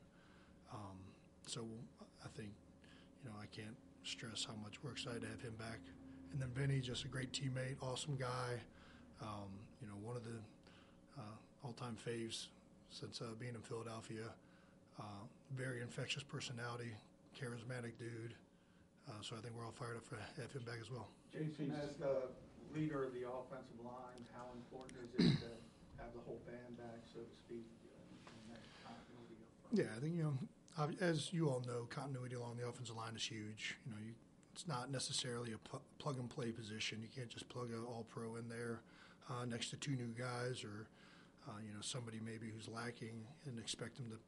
Um, 0.73 0.99
so 1.47 1.65
I 2.25 2.29
think 2.37 2.51
you 3.23 3.31
know 3.31 3.37
I 3.41 3.47
can't 3.47 3.77
stress 4.05 4.45
how 4.47 4.55
much 4.63 4.83
we're 4.83 4.93
excited 4.93 5.23
to 5.23 5.29
have 5.29 5.41
him 5.41 5.55
back. 5.59 5.81
And 6.33 6.43
then 6.43 6.51
Vinny, 6.55 6.81
just 6.81 7.05
a 7.05 7.09
great 7.09 7.33
teammate, 7.33 7.77
awesome 7.81 8.17
guy. 8.17 8.61
Um, 9.23 9.49
you 9.81 9.87
know, 9.87 9.95
one 10.03 10.17
of 10.17 10.25
the 10.25 10.39
all-time 11.85 11.97
faves 12.01 12.47
since 12.91 13.21
uh, 13.21 13.27
being 13.39 13.55
in 13.55 13.61
Philadelphia. 13.61 14.25
Uh, 14.99 15.03
very 15.57 15.83
infectious 15.83 16.23
personality, 16.23 16.91
charismatic 17.37 17.99
dude. 17.99 18.35
Uh, 19.09 19.13
so 19.21 19.37
I 19.37 19.41
think 19.41 19.55
we're 19.57 19.67
all 19.67 19.75
fired 19.77 19.97
up 19.97 20.09
to 20.09 20.17
have 20.41 20.53
him 20.53 20.63
back 20.65 20.79
as 20.81 20.91
well. 20.91 21.09
Jason, 21.33 21.75
as 21.83 21.97
the 21.97 22.31
leader 22.75 23.05
of 23.05 23.13
the 23.13 23.29
offensive 23.29 23.81
line, 23.85 24.23
how 24.33 24.47
important 24.57 24.97
is 25.19 25.27
it 25.27 25.41
to 25.41 25.53
have 26.01 26.15
the 26.15 26.21
whole 26.25 26.41
band 26.47 26.79
back, 26.79 27.05
so 27.13 27.21
to 27.21 27.35
speak, 27.45 27.67
and 27.93 28.57
that 28.57 28.65
continuity 28.81 29.37
up 29.43 29.51
front? 29.61 29.77
Yeah, 29.77 29.91
I 29.97 30.01
think 30.01 30.17
you 30.17 30.23
know, 30.25 30.89
as 31.01 31.33
you 31.33 31.51
all 31.51 31.63
know, 31.67 31.87
continuity 31.91 32.37
along 32.37 32.57
the 32.57 32.67
offensive 32.67 32.97
line 32.97 33.15
is 33.15 33.25
huge. 33.25 33.77
You 33.85 33.93
know, 33.93 33.99
you, 34.01 34.15
it's 34.55 34.67
not 34.67 34.91
necessarily 34.91 35.53
a 35.53 35.59
pl- 35.59 35.83
plug 35.99 36.19
and 36.19 36.31
play 36.31 36.51
position. 36.53 37.03
You 37.03 37.09
can't 37.15 37.29
just 37.29 37.49
plug 37.49 37.71
an 37.71 37.85
All 37.85 38.07
Pro 38.09 38.37
in 38.37 38.49
there 38.49 38.81
uh, 39.29 39.45
next 39.45 39.69
to 39.71 39.77
two 39.77 39.93
new 39.93 40.15
guys, 40.17 40.65
or 40.65 40.87
uh, 41.49 41.59
you 41.65 41.73
know 41.73 41.81
somebody 41.81 42.21
maybe 42.25 42.49
who's 42.55 42.69
lacking, 42.69 43.25
and 43.47 43.59
expect 43.59 43.97
them 43.97 44.11
to 44.11 44.19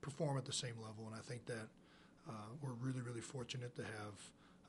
perform 0.00 0.38
at 0.38 0.44
the 0.44 0.52
same 0.52 0.76
level. 0.76 1.06
And 1.06 1.14
I 1.14 1.20
think 1.20 1.46
that 1.46 1.68
uh, 2.28 2.50
we're 2.62 2.76
really, 2.80 3.00
really 3.00 3.20
fortunate 3.20 3.74
to 3.76 3.82
have 3.82 4.16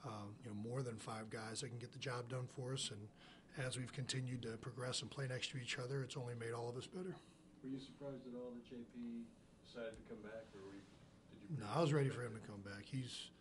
uh, 0.05 0.27
you 0.43 0.49
know 0.49 0.55
more 0.55 0.81
than 0.81 0.97
five 0.97 1.29
guys 1.29 1.61
that 1.61 1.69
can 1.69 1.79
get 1.79 1.91
the 1.91 1.99
job 1.99 2.29
done 2.29 2.47
for 2.55 2.73
us. 2.73 2.91
And 2.91 3.65
as 3.65 3.77
we've 3.77 3.93
continued 3.93 4.41
to 4.43 4.57
progress 4.57 5.01
and 5.01 5.09
play 5.09 5.27
next 5.27 5.51
to 5.51 5.57
each 5.57 5.79
other, 5.79 6.01
it's 6.01 6.17
only 6.17 6.35
made 6.35 6.51
all 6.51 6.69
of 6.69 6.75
us 6.75 6.87
better. 6.87 7.15
Were 7.63 7.69
you 7.69 7.79
surprised 7.79 8.27
at 8.27 8.35
all 8.35 8.51
that 8.51 8.65
JP 8.67 9.23
decided 9.65 9.95
to 9.97 10.03
come 10.09 10.21
back, 10.21 10.45
or 10.53 10.67
were 10.67 10.75
you, 10.75 10.85
did 11.31 11.57
you? 11.57 11.63
No, 11.63 11.65
I 11.73 11.81
was 11.81 11.93
ready 11.93 12.09
for 12.09 12.21
him 12.21 12.33
to 12.33 12.47
come 12.47 12.61
back. 12.61 12.83
He's 12.85 13.31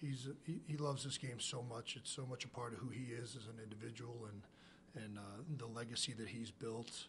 he's 0.00 0.28
he, 0.44 0.60
he 0.66 0.76
loves 0.76 1.04
this 1.04 1.18
game 1.18 1.40
so 1.40 1.62
much. 1.62 1.96
It's 1.96 2.10
so 2.10 2.26
much 2.26 2.44
a 2.44 2.48
part 2.48 2.72
of 2.72 2.78
who 2.78 2.88
he 2.88 3.12
is 3.12 3.36
as 3.36 3.46
an 3.46 3.62
individual 3.62 4.28
and 4.30 4.42
and 5.04 5.18
uh, 5.18 5.42
the 5.58 5.66
legacy 5.66 6.12
that 6.14 6.28
he's 6.28 6.50
built. 6.50 7.08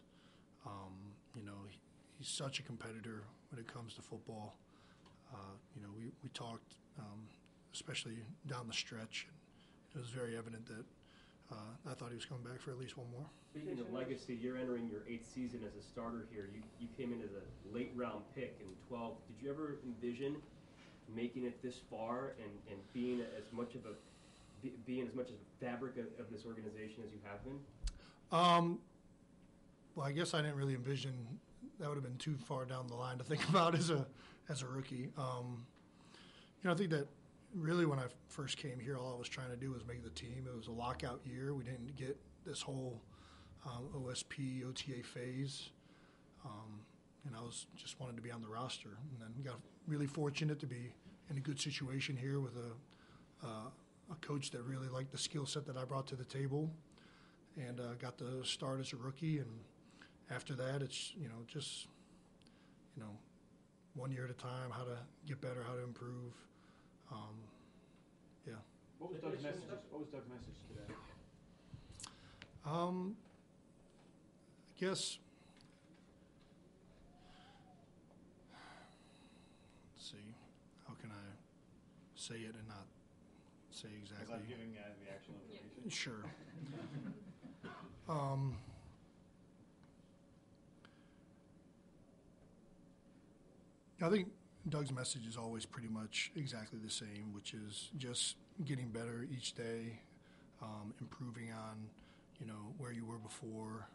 Um, 0.66 1.14
you 1.34 1.44
know, 1.44 1.64
he, 1.68 1.78
he's 2.18 2.28
such 2.28 2.58
a 2.58 2.62
competitor 2.62 3.24
when 3.50 3.60
it 3.60 3.72
comes 3.72 3.94
to 3.94 4.02
football. 4.02 4.56
Uh, 5.32 5.56
you 5.74 5.82
know, 5.82 5.88
we 5.96 6.10
we 6.22 6.28
talked, 6.30 6.74
um, 6.98 7.28
especially 7.72 8.16
down 8.46 8.66
the 8.66 8.74
stretch. 8.74 9.26
And 9.92 10.00
it 10.00 10.04
was 10.04 10.10
very 10.10 10.36
evident 10.36 10.66
that 10.66 10.84
uh, 11.52 11.90
I 11.90 11.94
thought 11.94 12.10
he 12.10 12.16
was 12.16 12.24
coming 12.24 12.44
back 12.44 12.60
for 12.60 12.70
at 12.70 12.78
least 12.78 12.96
one 12.96 13.06
more. 13.12 13.26
Speaking 13.54 13.80
of 13.80 13.92
legacy, 13.92 14.34
you're 14.34 14.58
entering 14.58 14.88
your 14.88 15.02
eighth 15.08 15.32
season 15.32 15.60
as 15.66 15.76
a 15.76 15.82
starter 15.82 16.26
here. 16.30 16.48
You, 16.52 16.62
you 16.80 16.88
came 16.98 17.12
in 17.12 17.22
as 17.22 17.30
a 17.32 17.74
late 17.74 17.92
round 17.94 18.22
pick 18.34 18.58
in 18.60 18.66
12. 18.88 19.14
Did 19.28 19.44
you 19.44 19.50
ever 19.50 19.78
envision 19.86 20.36
making 21.14 21.44
it 21.44 21.62
this 21.62 21.80
far 21.90 22.34
and, 22.42 22.50
and 22.70 22.78
being 22.92 23.20
as 23.20 23.52
much 23.52 23.74
of 23.74 23.86
a 23.86 23.94
being 24.84 25.06
as 25.06 25.14
much 25.14 25.28
of 25.28 25.34
a 25.34 25.64
fabric 25.64 25.96
of, 25.96 26.06
of 26.18 26.30
this 26.32 26.44
organization 26.44 27.04
as 27.06 27.12
you 27.12 27.20
have 27.24 27.44
been? 27.44 27.58
Um, 28.32 28.80
well, 29.96 30.06
I 30.06 30.12
guess 30.12 30.34
I 30.34 30.42
didn't 30.42 30.56
really 30.56 30.74
envision 30.74 31.14
that 31.80 31.88
would 31.88 31.96
have 31.96 32.04
been 32.04 32.16
too 32.18 32.36
far 32.36 32.64
down 32.64 32.86
the 32.86 32.94
line 32.94 33.18
to 33.18 33.24
think 33.24 33.48
about 33.48 33.74
as 33.74 33.90
a 33.90 34.06
as 34.48 34.62
a 34.62 34.66
rookie. 34.66 35.10
Um, 35.18 35.66
you 36.62 36.68
know, 36.68 36.72
I 36.72 36.76
think 36.76 36.90
that 36.90 37.08
really 37.54 37.86
when 37.86 37.98
I 37.98 38.04
first 38.28 38.58
came 38.58 38.78
here, 38.78 38.96
all 38.96 39.14
I 39.14 39.18
was 39.18 39.28
trying 39.28 39.50
to 39.50 39.56
do 39.56 39.72
was 39.72 39.84
make 39.86 40.04
the 40.04 40.10
team. 40.10 40.46
It 40.46 40.56
was 40.56 40.68
a 40.68 40.72
lockout 40.72 41.20
year. 41.24 41.54
We 41.54 41.64
didn't 41.64 41.96
get 41.96 42.16
this 42.44 42.60
whole 42.60 43.00
um, 43.64 43.88
OSP 43.94 44.68
OTA 44.68 45.02
phase, 45.02 45.70
um, 46.44 46.80
and 47.26 47.34
I 47.34 47.40
was 47.40 47.66
just 47.74 47.98
wanted 47.98 48.16
to 48.16 48.22
be 48.22 48.30
on 48.30 48.42
the 48.42 48.48
roster. 48.48 48.90
And 49.10 49.20
then 49.20 49.42
got 49.42 49.60
really 49.88 50.06
fortunate 50.06 50.60
to 50.60 50.66
be 50.66 50.92
in 51.30 51.38
a 51.38 51.40
good 51.40 51.60
situation 51.60 52.16
here 52.16 52.40
with 52.40 52.54
a 52.56 53.46
uh, 53.46 53.70
a 54.10 54.14
coach 54.20 54.50
that 54.50 54.62
really 54.62 54.88
liked 54.88 55.10
the 55.10 55.18
skill 55.18 55.46
set 55.46 55.66
that 55.66 55.76
I 55.76 55.84
brought 55.84 56.06
to 56.08 56.16
the 56.16 56.24
table, 56.24 56.70
and 57.56 57.80
uh, 57.80 57.94
got 57.98 58.18
to 58.18 58.44
start 58.44 58.80
as 58.80 58.92
a 58.92 58.96
rookie. 58.96 59.38
And 59.38 59.48
after 60.30 60.54
that, 60.54 60.82
it's 60.82 61.12
you 61.16 61.28
know 61.28 61.44
just 61.46 61.86
you 62.96 63.02
know 63.02 63.10
one 63.94 64.10
year 64.10 64.24
at 64.24 64.30
a 64.30 64.34
time, 64.34 64.70
how 64.70 64.84
to 64.84 64.98
get 65.26 65.40
better, 65.40 65.64
how 65.66 65.74
to 65.74 65.82
improve. 65.82 66.32
Um, 67.10 67.36
yeah. 68.46 68.54
What 68.98 69.12
was 69.12 69.20
Doug's 69.20 69.42
message, 69.42 69.62
what 69.90 70.00
was 70.00 70.08
Doug's 70.08 70.28
message 70.28 70.54
today? 70.68 70.94
Um, 72.66 73.16
I 74.68 74.80
guess. 74.80 75.18
Let's 79.94 80.10
see. 80.10 80.34
How 80.88 80.94
can 81.00 81.10
I 81.10 81.24
say 82.16 82.34
it 82.34 82.54
and 82.58 82.68
not 82.68 82.86
say 83.70 83.88
exactly? 84.02 84.26
Without 84.26 84.48
giving 84.48 84.74
uh, 84.78 84.88
the 85.04 85.12
actual 85.12 85.34
information? 85.50 85.90
Sure. 85.90 86.24
um, 88.08 88.56
I 94.02 94.10
think 94.10 94.28
Doug's 94.68 94.92
message 94.92 95.26
is 95.26 95.36
always 95.36 95.64
pretty 95.64 95.88
much 95.88 96.30
exactly 96.36 96.78
the 96.84 96.90
same, 96.90 97.32
which 97.32 97.54
is 97.54 97.90
just 97.96 98.36
getting 98.64 98.88
better 98.88 99.26
each 99.34 99.54
day, 99.54 100.00
um, 100.62 100.92
improving 101.00 101.50
on, 101.52 101.88
you 102.38 102.46
know, 102.46 102.74
where 102.76 102.92
you 102.92 103.06
were 103.06 103.18
before, 103.18 103.88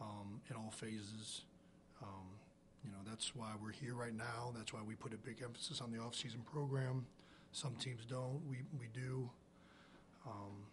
um, 0.00 0.40
in 0.50 0.56
all 0.56 0.70
phases. 0.70 1.42
Um, 2.00 2.26
you 2.84 2.90
know, 2.90 2.98
that's 3.08 3.34
why 3.34 3.52
we're 3.60 3.72
here 3.72 3.94
right 3.94 4.14
now. 4.14 4.52
That's 4.54 4.72
why 4.72 4.80
we 4.86 4.94
put 4.94 5.12
a 5.14 5.16
big 5.16 5.42
emphasis 5.42 5.80
on 5.80 5.90
the 5.90 5.98
off-season 5.98 6.42
program. 6.52 7.06
Some 7.52 7.74
teams 7.76 8.04
don't. 8.04 8.40
We 8.48 8.58
we 8.78 8.86
do. 8.92 9.30
Um, 10.26 10.66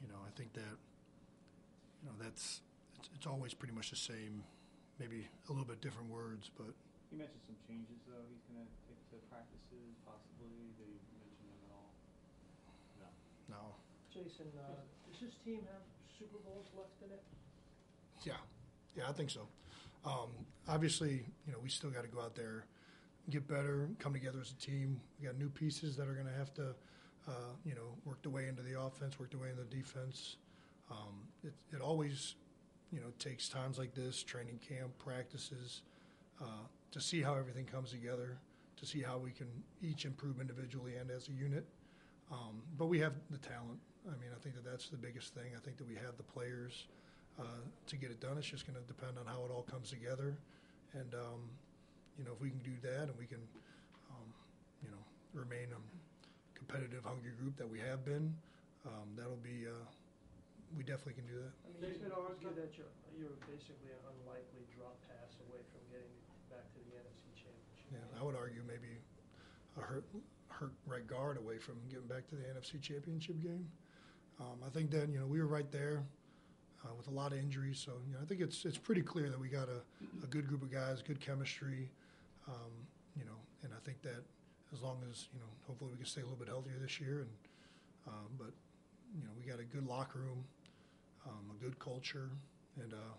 you 0.00 0.08
know, 0.08 0.18
I 0.26 0.30
think 0.38 0.52
that, 0.54 0.76
you 2.02 2.06
know, 2.06 2.14
that's 2.22 2.60
it's, 2.98 3.10
it's 3.14 3.26
always 3.26 3.52
pretty 3.52 3.74
much 3.74 3.90
the 3.90 3.96
same, 3.96 4.42
maybe 4.98 5.28
a 5.48 5.52
little 5.52 5.66
bit 5.66 5.80
different 5.80 6.10
words, 6.10 6.50
but 6.56 6.72
He 7.10 7.16
mentioned 7.16 7.40
some 7.48 7.56
changes, 7.64 7.96
though, 8.04 8.24
he's 8.28 8.44
gonna 8.48 8.68
take 8.84 9.00
to 9.10 9.16
practices, 9.32 9.96
possibly, 10.04 10.52
did 10.76 10.88
he 10.92 11.00
mention 11.16 11.44
them 11.48 11.60
at 11.64 11.72
all? 11.72 11.90
No. 13.00 13.08
no. 13.48 13.62
Jason, 14.12 14.52
uh, 14.60 14.84
does 15.08 15.20
this 15.20 15.34
team 15.44 15.64
have 15.72 15.84
Super 16.18 16.38
Bowls 16.44 16.68
left 16.76 17.00
in 17.00 17.10
it? 17.12 17.22
Yeah, 18.24 18.40
yeah, 18.96 19.08
I 19.08 19.12
think 19.12 19.30
so. 19.30 19.48
Um, 20.04 20.30
obviously, 20.68 21.24
you 21.46 21.52
know, 21.52 21.58
we 21.62 21.68
still 21.68 21.90
got 21.90 22.02
to 22.02 22.08
go 22.08 22.20
out 22.20 22.34
there, 22.34 22.64
get 23.30 23.48
better, 23.48 23.88
come 23.98 24.12
together 24.12 24.40
as 24.40 24.52
a 24.52 24.60
team. 24.60 25.00
We 25.18 25.26
got 25.26 25.38
new 25.38 25.48
pieces 25.48 25.96
that 25.96 26.08
are 26.08 26.14
going 26.14 26.26
to 26.26 26.38
have 26.38 26.52
to, 26.54 26.74
uh, 27.26 27.54
you 27.64 27.74
know, 27.74 27.96
work 28.04 28.22
their 28.22 28.32
way 28.32 28.48
into 28.48 28.62
the 28.62 28.80
offense, 28.80 29.18
work 29.18 29.30
their 29.30 29.40
way 29.40 29.50
into 29.50 29.62
the 29.62 29.74
defense. 29.76 30.36
Um, 30.90 31.28
it, 31.44 31.52
it 31.72 31.80
always, 31.80 32.34
you 32.92 33.00
know, 33.00 33.08
takes 33.18 33.48
times 33.48 33.78
like 33.78 33.94
this, 33.94 34.22
training 34.22 34.60
camp, 34.66 34.92
practices, 34.98 35.82
uh, 36.40 36.66
to 36.92 37.00
see 37.00 37.22
how 37.22 37.34
everything 37.34 37.64
comes 37.64 37.90
together, 37.90 38.38
to 38.76 38.86
see 38.86 39.00
how 39.00 39.18
we 39.18 39.30
can 39.30 39.48
each 39.82 40.04
improve 40.04 40.40
individually 40.40 40.96
and 40.96 41.10
as 41.10 41.28
a 41.28 41.32
unit. 41.32 41.66
Um, 42.30 42.60
but 42.76 42.86
we 42.86 42.98
have 43.00 43.12
the 43.30 43.38
talent. 43.38 43.80
I 44.06 44.16
mean, 44.20 44.30
I 44.34 44.38
think 44.40 44.54
that 44.54 44.64
that's 44.64 44.88
the 44.88 44.96
biggest 44.96 45.34
thing. 45.34 45.52
I 45.56 45.60
think 45.60 45.76
that 45.78 45.88
we 45.88 45.94
have 45.96 46.16
the 46.16 46.24
players 46.24 46.86
uh, 47.38 47.62
to 47.86 47.96
get 47.96 48.10
it 48.10 48.20
done. 48.20 48.38
It's 48.38 48.48
just 48.48 48.66
going 48.66 48.78
to 48.78 48.86
depend 48.86 49.18
on 49.18 49.26
how 49.26 49.44
it 49.44 49.50
all 49.52 49.64
comes 49.64 49.90
together. 49.90 50.36
And, 50.92 51.12
um, 51.14 51.40
you 52.16 52.24
know, 52.24 52.32
if 52.32 52.40
we 52.40 52.48
can 52.48 52.60
do 52.64 52.76
that 52.82 53.12
and 53.12 53.16
we 53.18 53.26
can, 53.26 53.40
um, 54.12 54.28
you 54.84 54.90
know, 54.90 55.02
remain 55.36 55.68
a 55.72 55.80
competitive, 56.56 57.04
hungry 57.04 57.32
group 57.36 57.56
that 57.56 57.68
we 57.68 57.78
have 57.80 58.04
been, 58.04 58.32
um, 58.88 59.08
that'll 59.16 59.40
be, 59.44 59.68
uh, 59.68 59.84
we 60.76 60.84
definitely 60.84 61.16
can 61.16 61.28
do 61.28 61.36
that. 61.40 61.52
I 61.52 61.68
mean, 61.80 61.96
you 61.96 62.00
could 62.00 62.16
argue 62.16 62.52
that 62.56 62.76
you're, 62.76 62.92
you're 63.16 63.38
basically 63.48 63.92
an 63.92 64.04
unlikely 64.04 64.64
drop 64.76 64.96
pass 65.08 65.36
away 65.48 65.60
from 65.72 65.80
getting 65.92 66.12
back 66.48 66.64
to 66.76 66.80
the 66.88 66.92
NFC 66.96 67.28
Yeah, 67.92 68.20
I 68.20 68.24
would 68.24 68.36
argue 68.36 68.62
maybe 68.66 68.98
a 69.78 69.80
hurt, 69.80 70.04
hurt 70.48 70.72
right 70.86 71.06
guard 71.06 71.38
away 71.38 71.58
from 71.58 71.76
getting 71.88 72.06
back 72.06 72.28
to 72.28 72.34
the 72.34 72.42
NFC 72.42 72.80
Championship 72.80 73.40
game. 73.42 73.66
Um, 74.40 74.58
I 74.64 74.70
think 74.70 74.90
that 74.90 75.08
you 75.08 75.18
know 75.18 75.26
we 75.26 75.40
were 75.40 75.46
right 75.46 75.70
there 75.72 76.04
uh, 76.84 76.94
with 76.96 77.08
a 77.08 77.10
lot 77.10 77.32
of 77.32 77.38
injuries, 77.38 77.82
so 77.84 77.92
you 78.06 78.14
know 78.14 78.20
I 78.22 78.26
think 78.26 78.40
it's 78.40 78.64
it's 78.64 78.78
pretty 78.78 79.02
clear 79.02 79.30
that 79.30 79.40
we 79.40 79.48
got 79.48 79.68
a, 79.68 79.80
a 80.22 80.26
good 80.26 80.46
group 80.46 80.62
of 80.62 80.70
guys, 80.70 81.02
good 81.02 81.20
chemistry, 81.20 81.90
um, 82.46 82.72
you 83.16 83.24
know, 83.24 83.38
and 83.62 83.72
I 83.72 83.80
think 83.84 84.02
that 84.02 84.22
as 84.72 84.82
long 84.82 84.98
as 85.10 85.28
you 85.32 85.40
know, 85.40 85.46
hopefully 85.66 85.90
we 85.92 85.96
can 85.96 86.06
stay 86.06 86.20
a 86.20 86.24
little 86.24 86.38
bit 86.38 86.48
healthier 86.48 86.78
this 86.80 87.00
year, 87.00 87.20
and 87.20 87.30
um, 88.06 88.28
but 88.38 88.52
you 89.16 89.24
know 89.24 89.30
we 89.36 89.50
got 89.50 89.60
a 89.60 89.64
good 89.64 89.86
locker 89.86 90.20
room, 90.20 90.44
um, 91.26 91.50
a 91.50 91.62
good 91.62 91.78
culture, 91.78 92.30
and 92.80 92.92
uh, 92.92 93.16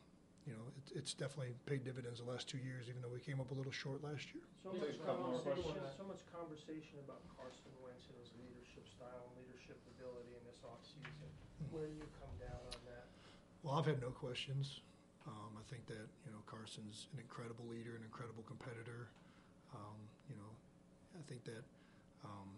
you 0.50 0.58
know 0.58 0.66
it, 0.74 0.98
it's 0.98 1.14
definitely 1.14 1.54
paid 1.70 1.86
dividends 1.86 2.18
the 2.18 2.26
last 2.26 2.50
two 2.50 2.58
years, 2.58 2.90
even 2.90 3.06
though 3.06 3.14
we 3.14 3.22
came 3.22 3.38
up 3.38 3.54
a 3.54 3.58
little 3.58 3.72
short 3.72 4.02
last 4.02 4.34
year. 4.34 4.42
So 4.66 4.74
Take 4.74 4.82
much 4.82 4.98
a 4.98 5.06
couple 5.06 5.30
more 5.30 5.38
conversation, 5.46 5.78
questions. 5.78 5.94
so 6.02 6.06
much 6.10 6.22
conversation 6.34 6.98
about 7.06 7.22
Carson 7.38 7.70
Wentz 7.86 8.10
and 8.10 8.18
his 8.18 8.34
leadership 8.42 8.90
style 8.90 9.30
and 9.30 9.46
leadership 9.46 9.78
ability 9.94 10.34
in 10.34 10.42
this 10.50 10.58
offseason. 10.66 11.30
Where 11.70 11.86
do 11.86 11.94
you 11.94 12.10
come 12.18 12.34
down 12.42 12.58
on 12.74 12.82
that? 12.90 13.06
Well, 13.62 13.78
I've 13.78 13.86
had 13.86 14.02
no 14.02 14.10
questions. 14.10 14.82
Um, 15.30 15.54
I 15.54 15.64
think 15.70 15.86
that 15.86 16.10
you 16.26 16.34
know 16.34 16.42
Carson's 16.50 17.14
an 17.14 17.22
incredible 17.22 17.70
leader, 17.70 17.94
an 17.94 18.02
incredible 18.02 18.42
competitor. 18.50 19.14
Um, 19.78 20.02
you 20.26 20.34
know, 20.34 20.50
I 21.14 21.22
think 21.30 21.46
that 21.46 21.62
um, 22.26 22.50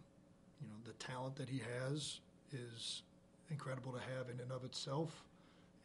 you 0.64 0.72
know 0.72 0.80
the 0.88 0.96
talent 0.96 1.36
that 1.36 1.52
he 1.52 1.60
has 1.60 2.24
is 2.56 3.04
incredible 3.52 3.92
to 3.92 4.00
have 4.16 4.32
in 4.32 4.40
and 4.40 4.52
of 4.56 4.64
itself. 4.64 5.28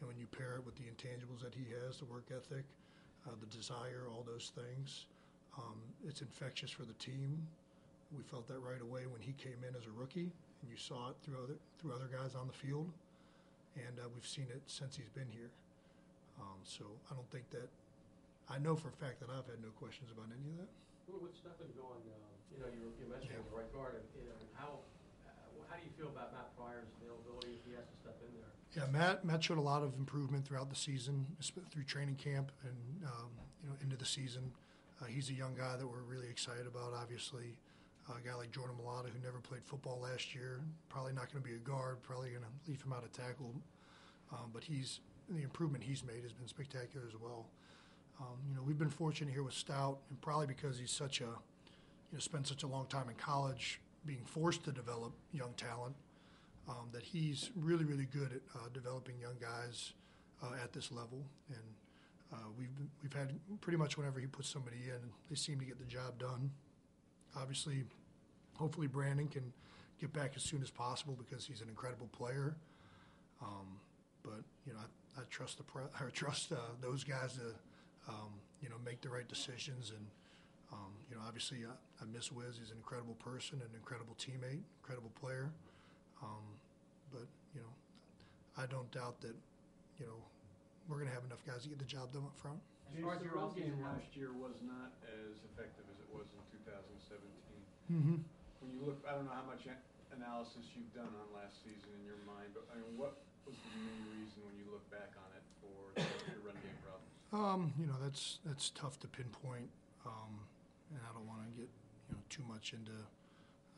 And 0.01 0.09
when 0.09 0.19
you 0.19 0.27
pair 0.27 0.57
it 0.57 0.65
with 0.65 0.77
the 0.77 0.85
intangibles 0.85 1.41
that 1.43 1.55
he 1.55 1.65
has, 1.73 1.99
the 1.99 2.05
work 2.07 2.29
ethic, 2.31 2.65
uh, 3.27 3.33
the 3.41 3.47
desire, 3.47 4.05
all 4.13 4.25
those 4.27 4.53
things, 4.55 5.07
um, 5.57 5.81
it's 6.07 6.21
infectious 6.21 6.71
for 6.71 6.85
the 6.85 6.93
team. 6.95 7.41
We 8.17 8.23
felt 8.23 8.47
that 8.49 8.61
right 8.61 8.81
away 8.81 9.07
when 9.09 9.21
he 9.21 9.33
came 9.33 9.57
in 9.67 9.75
as 9.75 9.87
a 9.87 9.95
rookie, 9.99 10.31
and 10.63 10.67
you 10.71 10.77
saw 10.77 11.11
it 11.11 11.17
through 11.25 11.43
other 11.43 11.57
through 11.81 11.93
other 11.93 12.09
guys 12.13 12.35
on 12.35 12.47
the 12.47 12.53
field 12.53 12.93
and 13.77 14.01
uh, 14.01 14.09
we've 14.17 14.25
seen 14.27 14.49
it 14.49 14.65
since 14.65 14.97
he's 14.97 15.13
been 15.13 15.29
here. 15.29 15.53
Um, 16.41 16.57
so 16.65 16.85
I 17.13 17.15
don't 17.15 17.29
think 17.29 17.45
that 17.53 17.69
I 18.49 18.57
know 18.57 18.73
for 18.73 18.89
a 18.89 18.97
fact 18.97 19.21
that 19.21 19.29
I've 19.29 19.45
had 19.45 19.61
no 19.61 19.69
questions 19.77 20.09
about 20.09 20.33
any 20.33 20.49
of 20.57 20.65
that. 20.65 20.71
Well, 21.09 21.21
With 21.21 21.37
Stefen 21.37 21.69
gone, 21.77 22.01
um, 22.01 22.33
you 22.49 22.59
know, 22.65 22.69
you, 22.73 22.89
you 22.97 23.05
mentioned 23.05 23.37
Yeah. 23.37 23.45
the 23.45 23.53
right 23.53 23.69
guard, 23.77 24.01
and, 24.01 24.07
you 24.17 24.25
know, 24.33 24.39
how, 24.57 24.81
uh, 25.29 25.61
how 25.69 25.77
do 25.77 25.85
you 25.85 25.93
feel 26.01 26.09
about 26.09 26.33
Matt 26.33 26.49
Pryor's 26.57 26.89
availability 27.05 27.61
if 27.61 27.63
he 27.69 27.77
has 27.77 27.85
to 27.85 27.97
step 28.01 28.17
in 28.25 28.33
there? 28.41 28.55
Yeah, 28.87 28.99
Matt. 28.99 29.25
Matt 29.25 29.43
showed 29.43 29.59
a 29.59 29.63
lot 29.63 29.83
of 29.83 29.95
improvement 29.99 30.47
throughout 30.47 30.71
the 30.71 30.77
season, 30.77 31.27
through 31.71 31.85
training 31.85 32.17
camp 32.17 32.53
and 32.63 33.09
um, 33.09 33.31
you 33.63 33.69
know 33.69 33.77
into 33.83 33.97
the 33.97 34.05
season. 34.05 34.53
Uh, 35.01 35.07
he's 35.07 35.29
a 35.31 35.35
young 35.35 35.55
guy 35.55 35.77
that 35.77 35.87
we're 35.87 36.03
really 36.03 36.29
excited 36.29 36.67
about. 36.67 36.93
Obviously, 36.95 37.57
uh, 38.09 38.15
a 38.23 38.27
guy 38.27 38.35
like 38.35 38.51
Jordan 38.51 38.77
Mailata 38.81 39.07
who 39.07 39.19
never 39.23 39.39
played 39.39 39.65
football 39.65 40.01
last 40.03 40.35
year, 40.35 40.61
probably 40.89 41.13
not 41.13 41.33
going 41.33 41.43
to 41.43 41.49
be 41.49 41.55
a 41.55 41.59
guard. 41.59 42.03
Probably 42.03 42.31
going 42.31 42.43
to 42.43 42.71
leave 42.71 42.83
him 42.83 42.93
out 42.93 43.05
of 43.05 43.13
tackle. 43.13 43.53
Um, 44.33 44.51
but 44.53 44.65
he's 44.65 45.01
the 45.29 45.43
improvement 45.43 45.83
he's 45.83 46.05
made 46.05 46.23
has 46.23 46.33
been 46.33 46.49
spectacular 46.49 47.07
as 47.07 47.19
well. 47.21 47.47
Um, 48.21 48.39
you 48.49 48.55
know, 48.55 48.63
we've 48.63 48.79
been 48.79 48.91
fortunate 48.91 49.33
here 49.33 49.43
with 49.43 49.55
Stout, 49.55 49.99
and 50.09 50.21
probably 50.21 50.47
because 50.47 50.79
he's 50.79 50.91
such 50.91 51.21
a, 51.21 51.25
you 51.25 52.15
know, 52.15 52.19
spent 52.19 52.47
such 52.47 52.63
a 52.63 52.67
long 52.67 52.87
time 52.87 53.09
in 53.09 53.15
college, 53.17 53.81
being 54.07 54.25
forced 54.25 54.65
to 54.65 54.73
develop 54.73 55.13
young 55.33 55.53
talent. 55.57 55.95
Um, 56.69 56.89
that 56.93 57.05
he's 57.05 57.51
really, 57.55 57.85
really 57.85 58.07
good 58.07 58.33
at 58.33 58.61
uh, 58.61 58.69
developing 58.75 59.15
young 59.21 59.37
guys 59.41 59.93
uh, 60.43 60.55
at 60.61 60.73
this 60.73 60.91
level, 60.91 61.25
and 61.49 61.63
uh, 62.33 62.49
we've 62.59 62.75
we've 63.03 63.13
had 63.13 63.39
pretty 63.61 63.79
much 63.79 63.97
whenever 63.97 64.19
he 64.19 64.27
puts 64.27 64.49
somebody 64.49 64.79
in, 64.89 65.11
they 65.31 65.37
seem 65.37 65.61
to 65.61 65.65
get 65.65 65.79
the 65.79 65.85
job 65.85 66.19
done. 66.19 66.51
Obviously, 67.37 67.85
hopefully 68.55 68.89
Brandon 68.89 69.29
can 69.29 69.53
get 70.01 70.13
back 70.13 70.33
as 70.35 70.43
soon 70.43 70.63
as 70.63 70.71
possible 70.71 71.17
because 71.17 71.47
he's 71.47 71.61
an 71.61 71.69
incredible 71.69 72.09
player. 72.09 72.57
Um, 73.41 73.79
but 74.23 74.43
you 74.67 74.73
know, 74.73 74.81
I, 74.81 75.21
I 75.21 75.25
trust 75.31 75.59
the 75.59 75.65
pre- 75.65 75.83
I 76.01 76.11
trust 76.11 76.53
uh, 76.53 76.57
those 76.81 77.05
guys 77.05 77.35
to 77.35 77.55
um, 78.09 78.33
you 78.61 78.69
know 78.69 78.77
make 78.85 79.01
the 79.01 79.09
right 79.09 79.29
decisions, 79.29 79.91
and 79.91 80.07
um, 80.73 80.93
you 81.09 81.17
know, 81.17 81.23
obviously 81.27 81.59
I, 81.65 82.03
I 82.03 82.07
miss 82.13 82.33
Wiz. 82.33 82.59
He's 82.59 82.71
an 82.71 82.77
incredible 82.77 83.15
person, 83.15 83.61
an 83.61 83.71
incredible 83.75 84.17
teammate, 84.19 84.63
incredible 84.83 85.13
player. 85.21 85.51
Um, 86.23 86.45
but 87.13 87.27
you 87.55 87.61
know, 87.61 87.73
I 88.57 88.67
don't 88.67 88.89
doubt 88.91 89.21
that 89.21 89.37
you 90.01 90.07
know 90.07 90.19
we're 90.89 90.97
going 91.03 91.11
to 91.11 91.17
have 91.17 91.27
enough 91.27 91.43
guys 91.45 91.63
to 91.65 91.69
get 91.69 91.79
the 91.79 91.89
job 91.89 92.13
done 92.13 92.25
up 92.25 92.37
front. 92.39 92.61
As 92.95 93.03
far 93.03 93.19
as 93.19 93.21
the 93.21 93.27
your 93.27 93.43
run 93.43 93.51
game 93.53 93.77
last 93.83 94.15
year 94.15 94.31
was 94.31 94.63
not 94.63 94.95
as 95.11 95.43
effective 95.53 95.83
as 95.91 95.99
it 95.99 96.09
was 96.15 96.25
in 96.31 96.41
2017. 96.63 97.27
Mm-hmm. 97.91 98.19
When 98.63 98.69
you 98.71 98.81
look, 98.87 99.03
I 99.03 99.19
don't 99.19 99.27
know 99.27 99.35
how 99.35 99.47
much 99.47 99.67
analysis 100.15 100.71
you've 100.73 100.91
done 100.95 101.11
on 101.11 101.27
last 101.35 101.61
season 101.67 101.91
in 101.99 102.03
your 102.07 102.19
mind, 102.25 102.55
but 102.55 102.65
I 102.71 102.79
mean, 102.79 102.95
what 102.95 103.19
was 103.45 103.59
the 103.59 103.73
main 103.83 104.03
reason 104.15 104.43
when 104.47 104.55
you 104.59 104.67
look 104.71 104.87
back 104.89 105.13
on 105.19 105.29
it 105.35 105.45
for 105.61 105.79
the 105.99 106.07
the 106.31 106.41
run 106.47 106.57
game 106.63 106.79
problems? 106.83 107.11
Um, 107.35 107.75
you 107.79 107.87
know, 107.87 107.99
that's 107.99 108.39
that's 108.47 108.71
tough 108.71 108.99
to 109.03 109.09
pinpoint, 109.11 109.71
um, 110.07 110.47
and 110.95 111.03
I 111.03 111.11
don't 111.15 111.27
want 111.27 111.43
to 111.47 111.53
get 111.55 111.71
you 112.11 112.15
know 112.15 112.23
too 112.31 112.43
much 112.47 112.73
into 112.75 112.95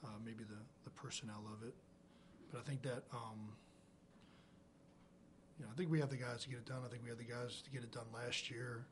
uh, 0.04 0.18
maybe 0.24 0.44
the 0.44 0.60
the 0.84 0.92
personnel 0.92 1.44
of 1.48 1.66
it, 1.66 1.74
but 2.50 2.60
I 2.60 2.62
think 2.62 2.82
that 2.82 3.04
um, 3.12 3.52
you 5.58 5.64
know 5.64 5.70
I 5.72 5.76
think 5.76 5.90
we 5.90 6.00
have 6.00 6.10
the 6.10 6.16
guys 6.16 6.42
to 6.44 6.48
get 6.48 6.58
it 6.58 6.66
done. 6.66 6.82
I 6.84 6.88
think 6.88 7.02
we 7.02 7.10
had 7.10 7.18
the 7.18 7.24
guys 7.24 7.62
to 7.62 7.70
get 7.70 7.82
it 7.82 7.92
done 7.92 8.06
last 8.14 8.50
year, 8.50 8.86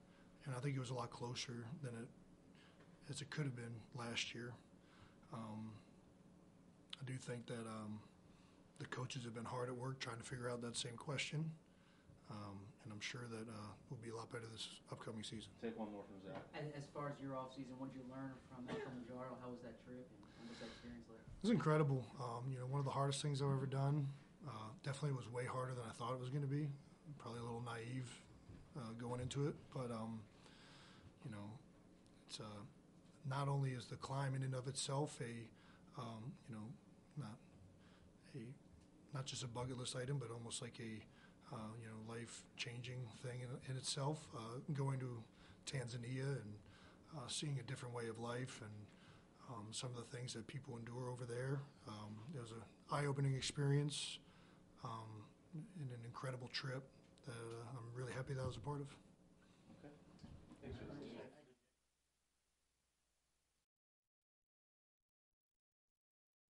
and 0.44 0.54
I 0.54 0.58
think 0.60 0.76
it 0.76 0.80
was 0.80 0.90
a 0.90 0.94
lot 0.94 1.10
closer 1.10 1.64
than 1.82 1.92
it 1.94 2.08
as 3.10 3.20
it 3.20 3.30
could 3.30 3.44
have 3.44 3.56
been 3.56 3.74
last 3.94 4.34
year. 4.34 4.52
Um, 5.32 5.70
I 7.00 7.04
do 7.06 7.14
think 7.14 7.46
that 7.46 7.66
um, 7.66 8.00
the 8.78 8.86
coaches 8.86 9.24
have 9.24 9.34
been 9.34 9.44
hard 9.46 9.68
at 9.68 9.76
work 9.76 10.00
trying 10.00 10.18
to 10.18 10.26
figure 10.26 10.50
out 10.50 10.60
that 10.62 10.76
same 10.76 10.96
question. 10.96 11.44
Um, 12.26 12.58
and 12.82 12.90
I'm 12.90 13.02
sure 13.02 13.22
that 13.30 13.46
uh, 13.46 13.70
we'll 13.86 14.02
be 14.02 14.10
a 14.10 14.16
lot 14.18 14.26
better 14.34 14.50
this 14.50 14.66
upcoming 14.90 15.22
season. 15.22 15.54
Take 15.62 15.78
one 15.78 15.94
more 15.94 16.02
from 16.02 16.18
Zach. 16.26 16.42
As, 16.58 16.66
as 16.74 16.86
far 16.90 17.06
as 17.06 17.16
your 17.22 17.38
offseason, 17.38 17.78
what 17.78 17.94
did 17.94 18.02
you 18.02 18.06
learn 18.10 18.34
from 18.50 18.66
that 18.66 18.82
from 18.82 18.98
Kilimanjaro? 18.98 19.38
How 19.38 19.54
was 19.54 19.62
that 19.62 19.78
trip 19.86 20.02
and 20.02 20.18
what 20.18 20.30
was 20.48 20.60
like? 20.60 20.70
It 21.18 21.42
was 21.42 21.50
incredible. 21.50 22.06
Um, 22.20 22.50
you 22.50 22.58
know, 22.58 22.66
one 22.66 22.78
of 22.78 22.84
the 22.84 22.92
hardest 22.92 23.22
things 23.22 23.42
I've 23.42 23.50
ever 23.50 23.66
done. 23.66 24.06
Uh, 24.46 24.70
definitely 24.84 25.16
was 25.16 25.30
way 25.30 25.44
harder 25.44 25.74
than 25.74 25.82
I 25.88 25.92
thought 25.92 26.12
it 26.12 26.20
was 26.20 26.30
going 26.30 26.42
to 26.42 26.48
be. 26.48 26.68
Probably 27.18 27.40
a 27.40 27.42
little 27.42 27.62
naive 27.64 28.08
uh, 28.76 28.92
going 28.98 29.20
into 29.20 29.48
it, 29.48 29.54
but 29.74 29.90
um, 29.90 30.20
you 31.24 31.30
know, 31.30 31.50
it's 32.28 32.40
uh, 32.40 32.62
not 33.28 33.48
only 33.48 33.70
is 33.70 33.86
the 33.86 33.96
climb 33.96 34.34
in 34.34 34.42
and 34.42 34.54
of 34.54 34.68
itself 34.68 35.18
a 35.20 36.00
um, 36.00 36.32
you 36.48 36.54
know 36.54 36.62
not 37.16 37.36
a 38.34 39.16
not 39.16 39.24
just 39.24 39.42
a 39.42 39.48
bucket 39.48 39.78
list 39.78 39.96
item, 39.96 40.18
but 40.18 40.30
almost 40.30 40.62
like 40.62 40.78
a 40.80 41.54
uh, 41.54 41.72
you 41.80 41.88
know 41.88 42.12
life 42.12 42.42
changing 42.56 42.98
thing 43.22 43.40
in, 43.40 43.70
in 43.70 43.76
itself. 43.76 44.26
Uh, 44.36 44.58
going 44.74 44.98
to 45.00 45.22
Tanzania 45.66 46.42
and 46.42 46.52
uh, 47.16 47.28
seeing 47.28 47.58
a 47.58 47.62
different 47.62 47.94
way 47.94 48.08
of 48.08 48.18
life 48.18 48.60
and 48.62 48.70
um, 49.50 49.66
some 49.70 49.90
of 49.90 49.96
the 49.96 50.16
things 50.16 50.34
that 50.34 50.46
people 50.46 50.76
endure 50.76 51.10
over 51.10 51.24
there. 51.24 51.60
Um, 51.88 52.16
it 52.34 52.40
was 52.40 52.50
an 52.50 52.62
eye-opening 52.90 53.34
experience 53.34 54.18
um, 54.84 55.24
and 55.80 55.90
an 55.90 56.00
incredible 56.04 56.48
trip 56.48 56.82
that 57.26 57.32
uh, 57.32 57.70
I'm 57.76 57.90
really 57.94 58.12
happy 58.12 58.34
that 58.34 58.42
I 58.42 58.46
was 58.46 58.56
a 58.56 58.60
part 58.60 58.80
of. 58.80 58.88
Listening. 60.62 61.15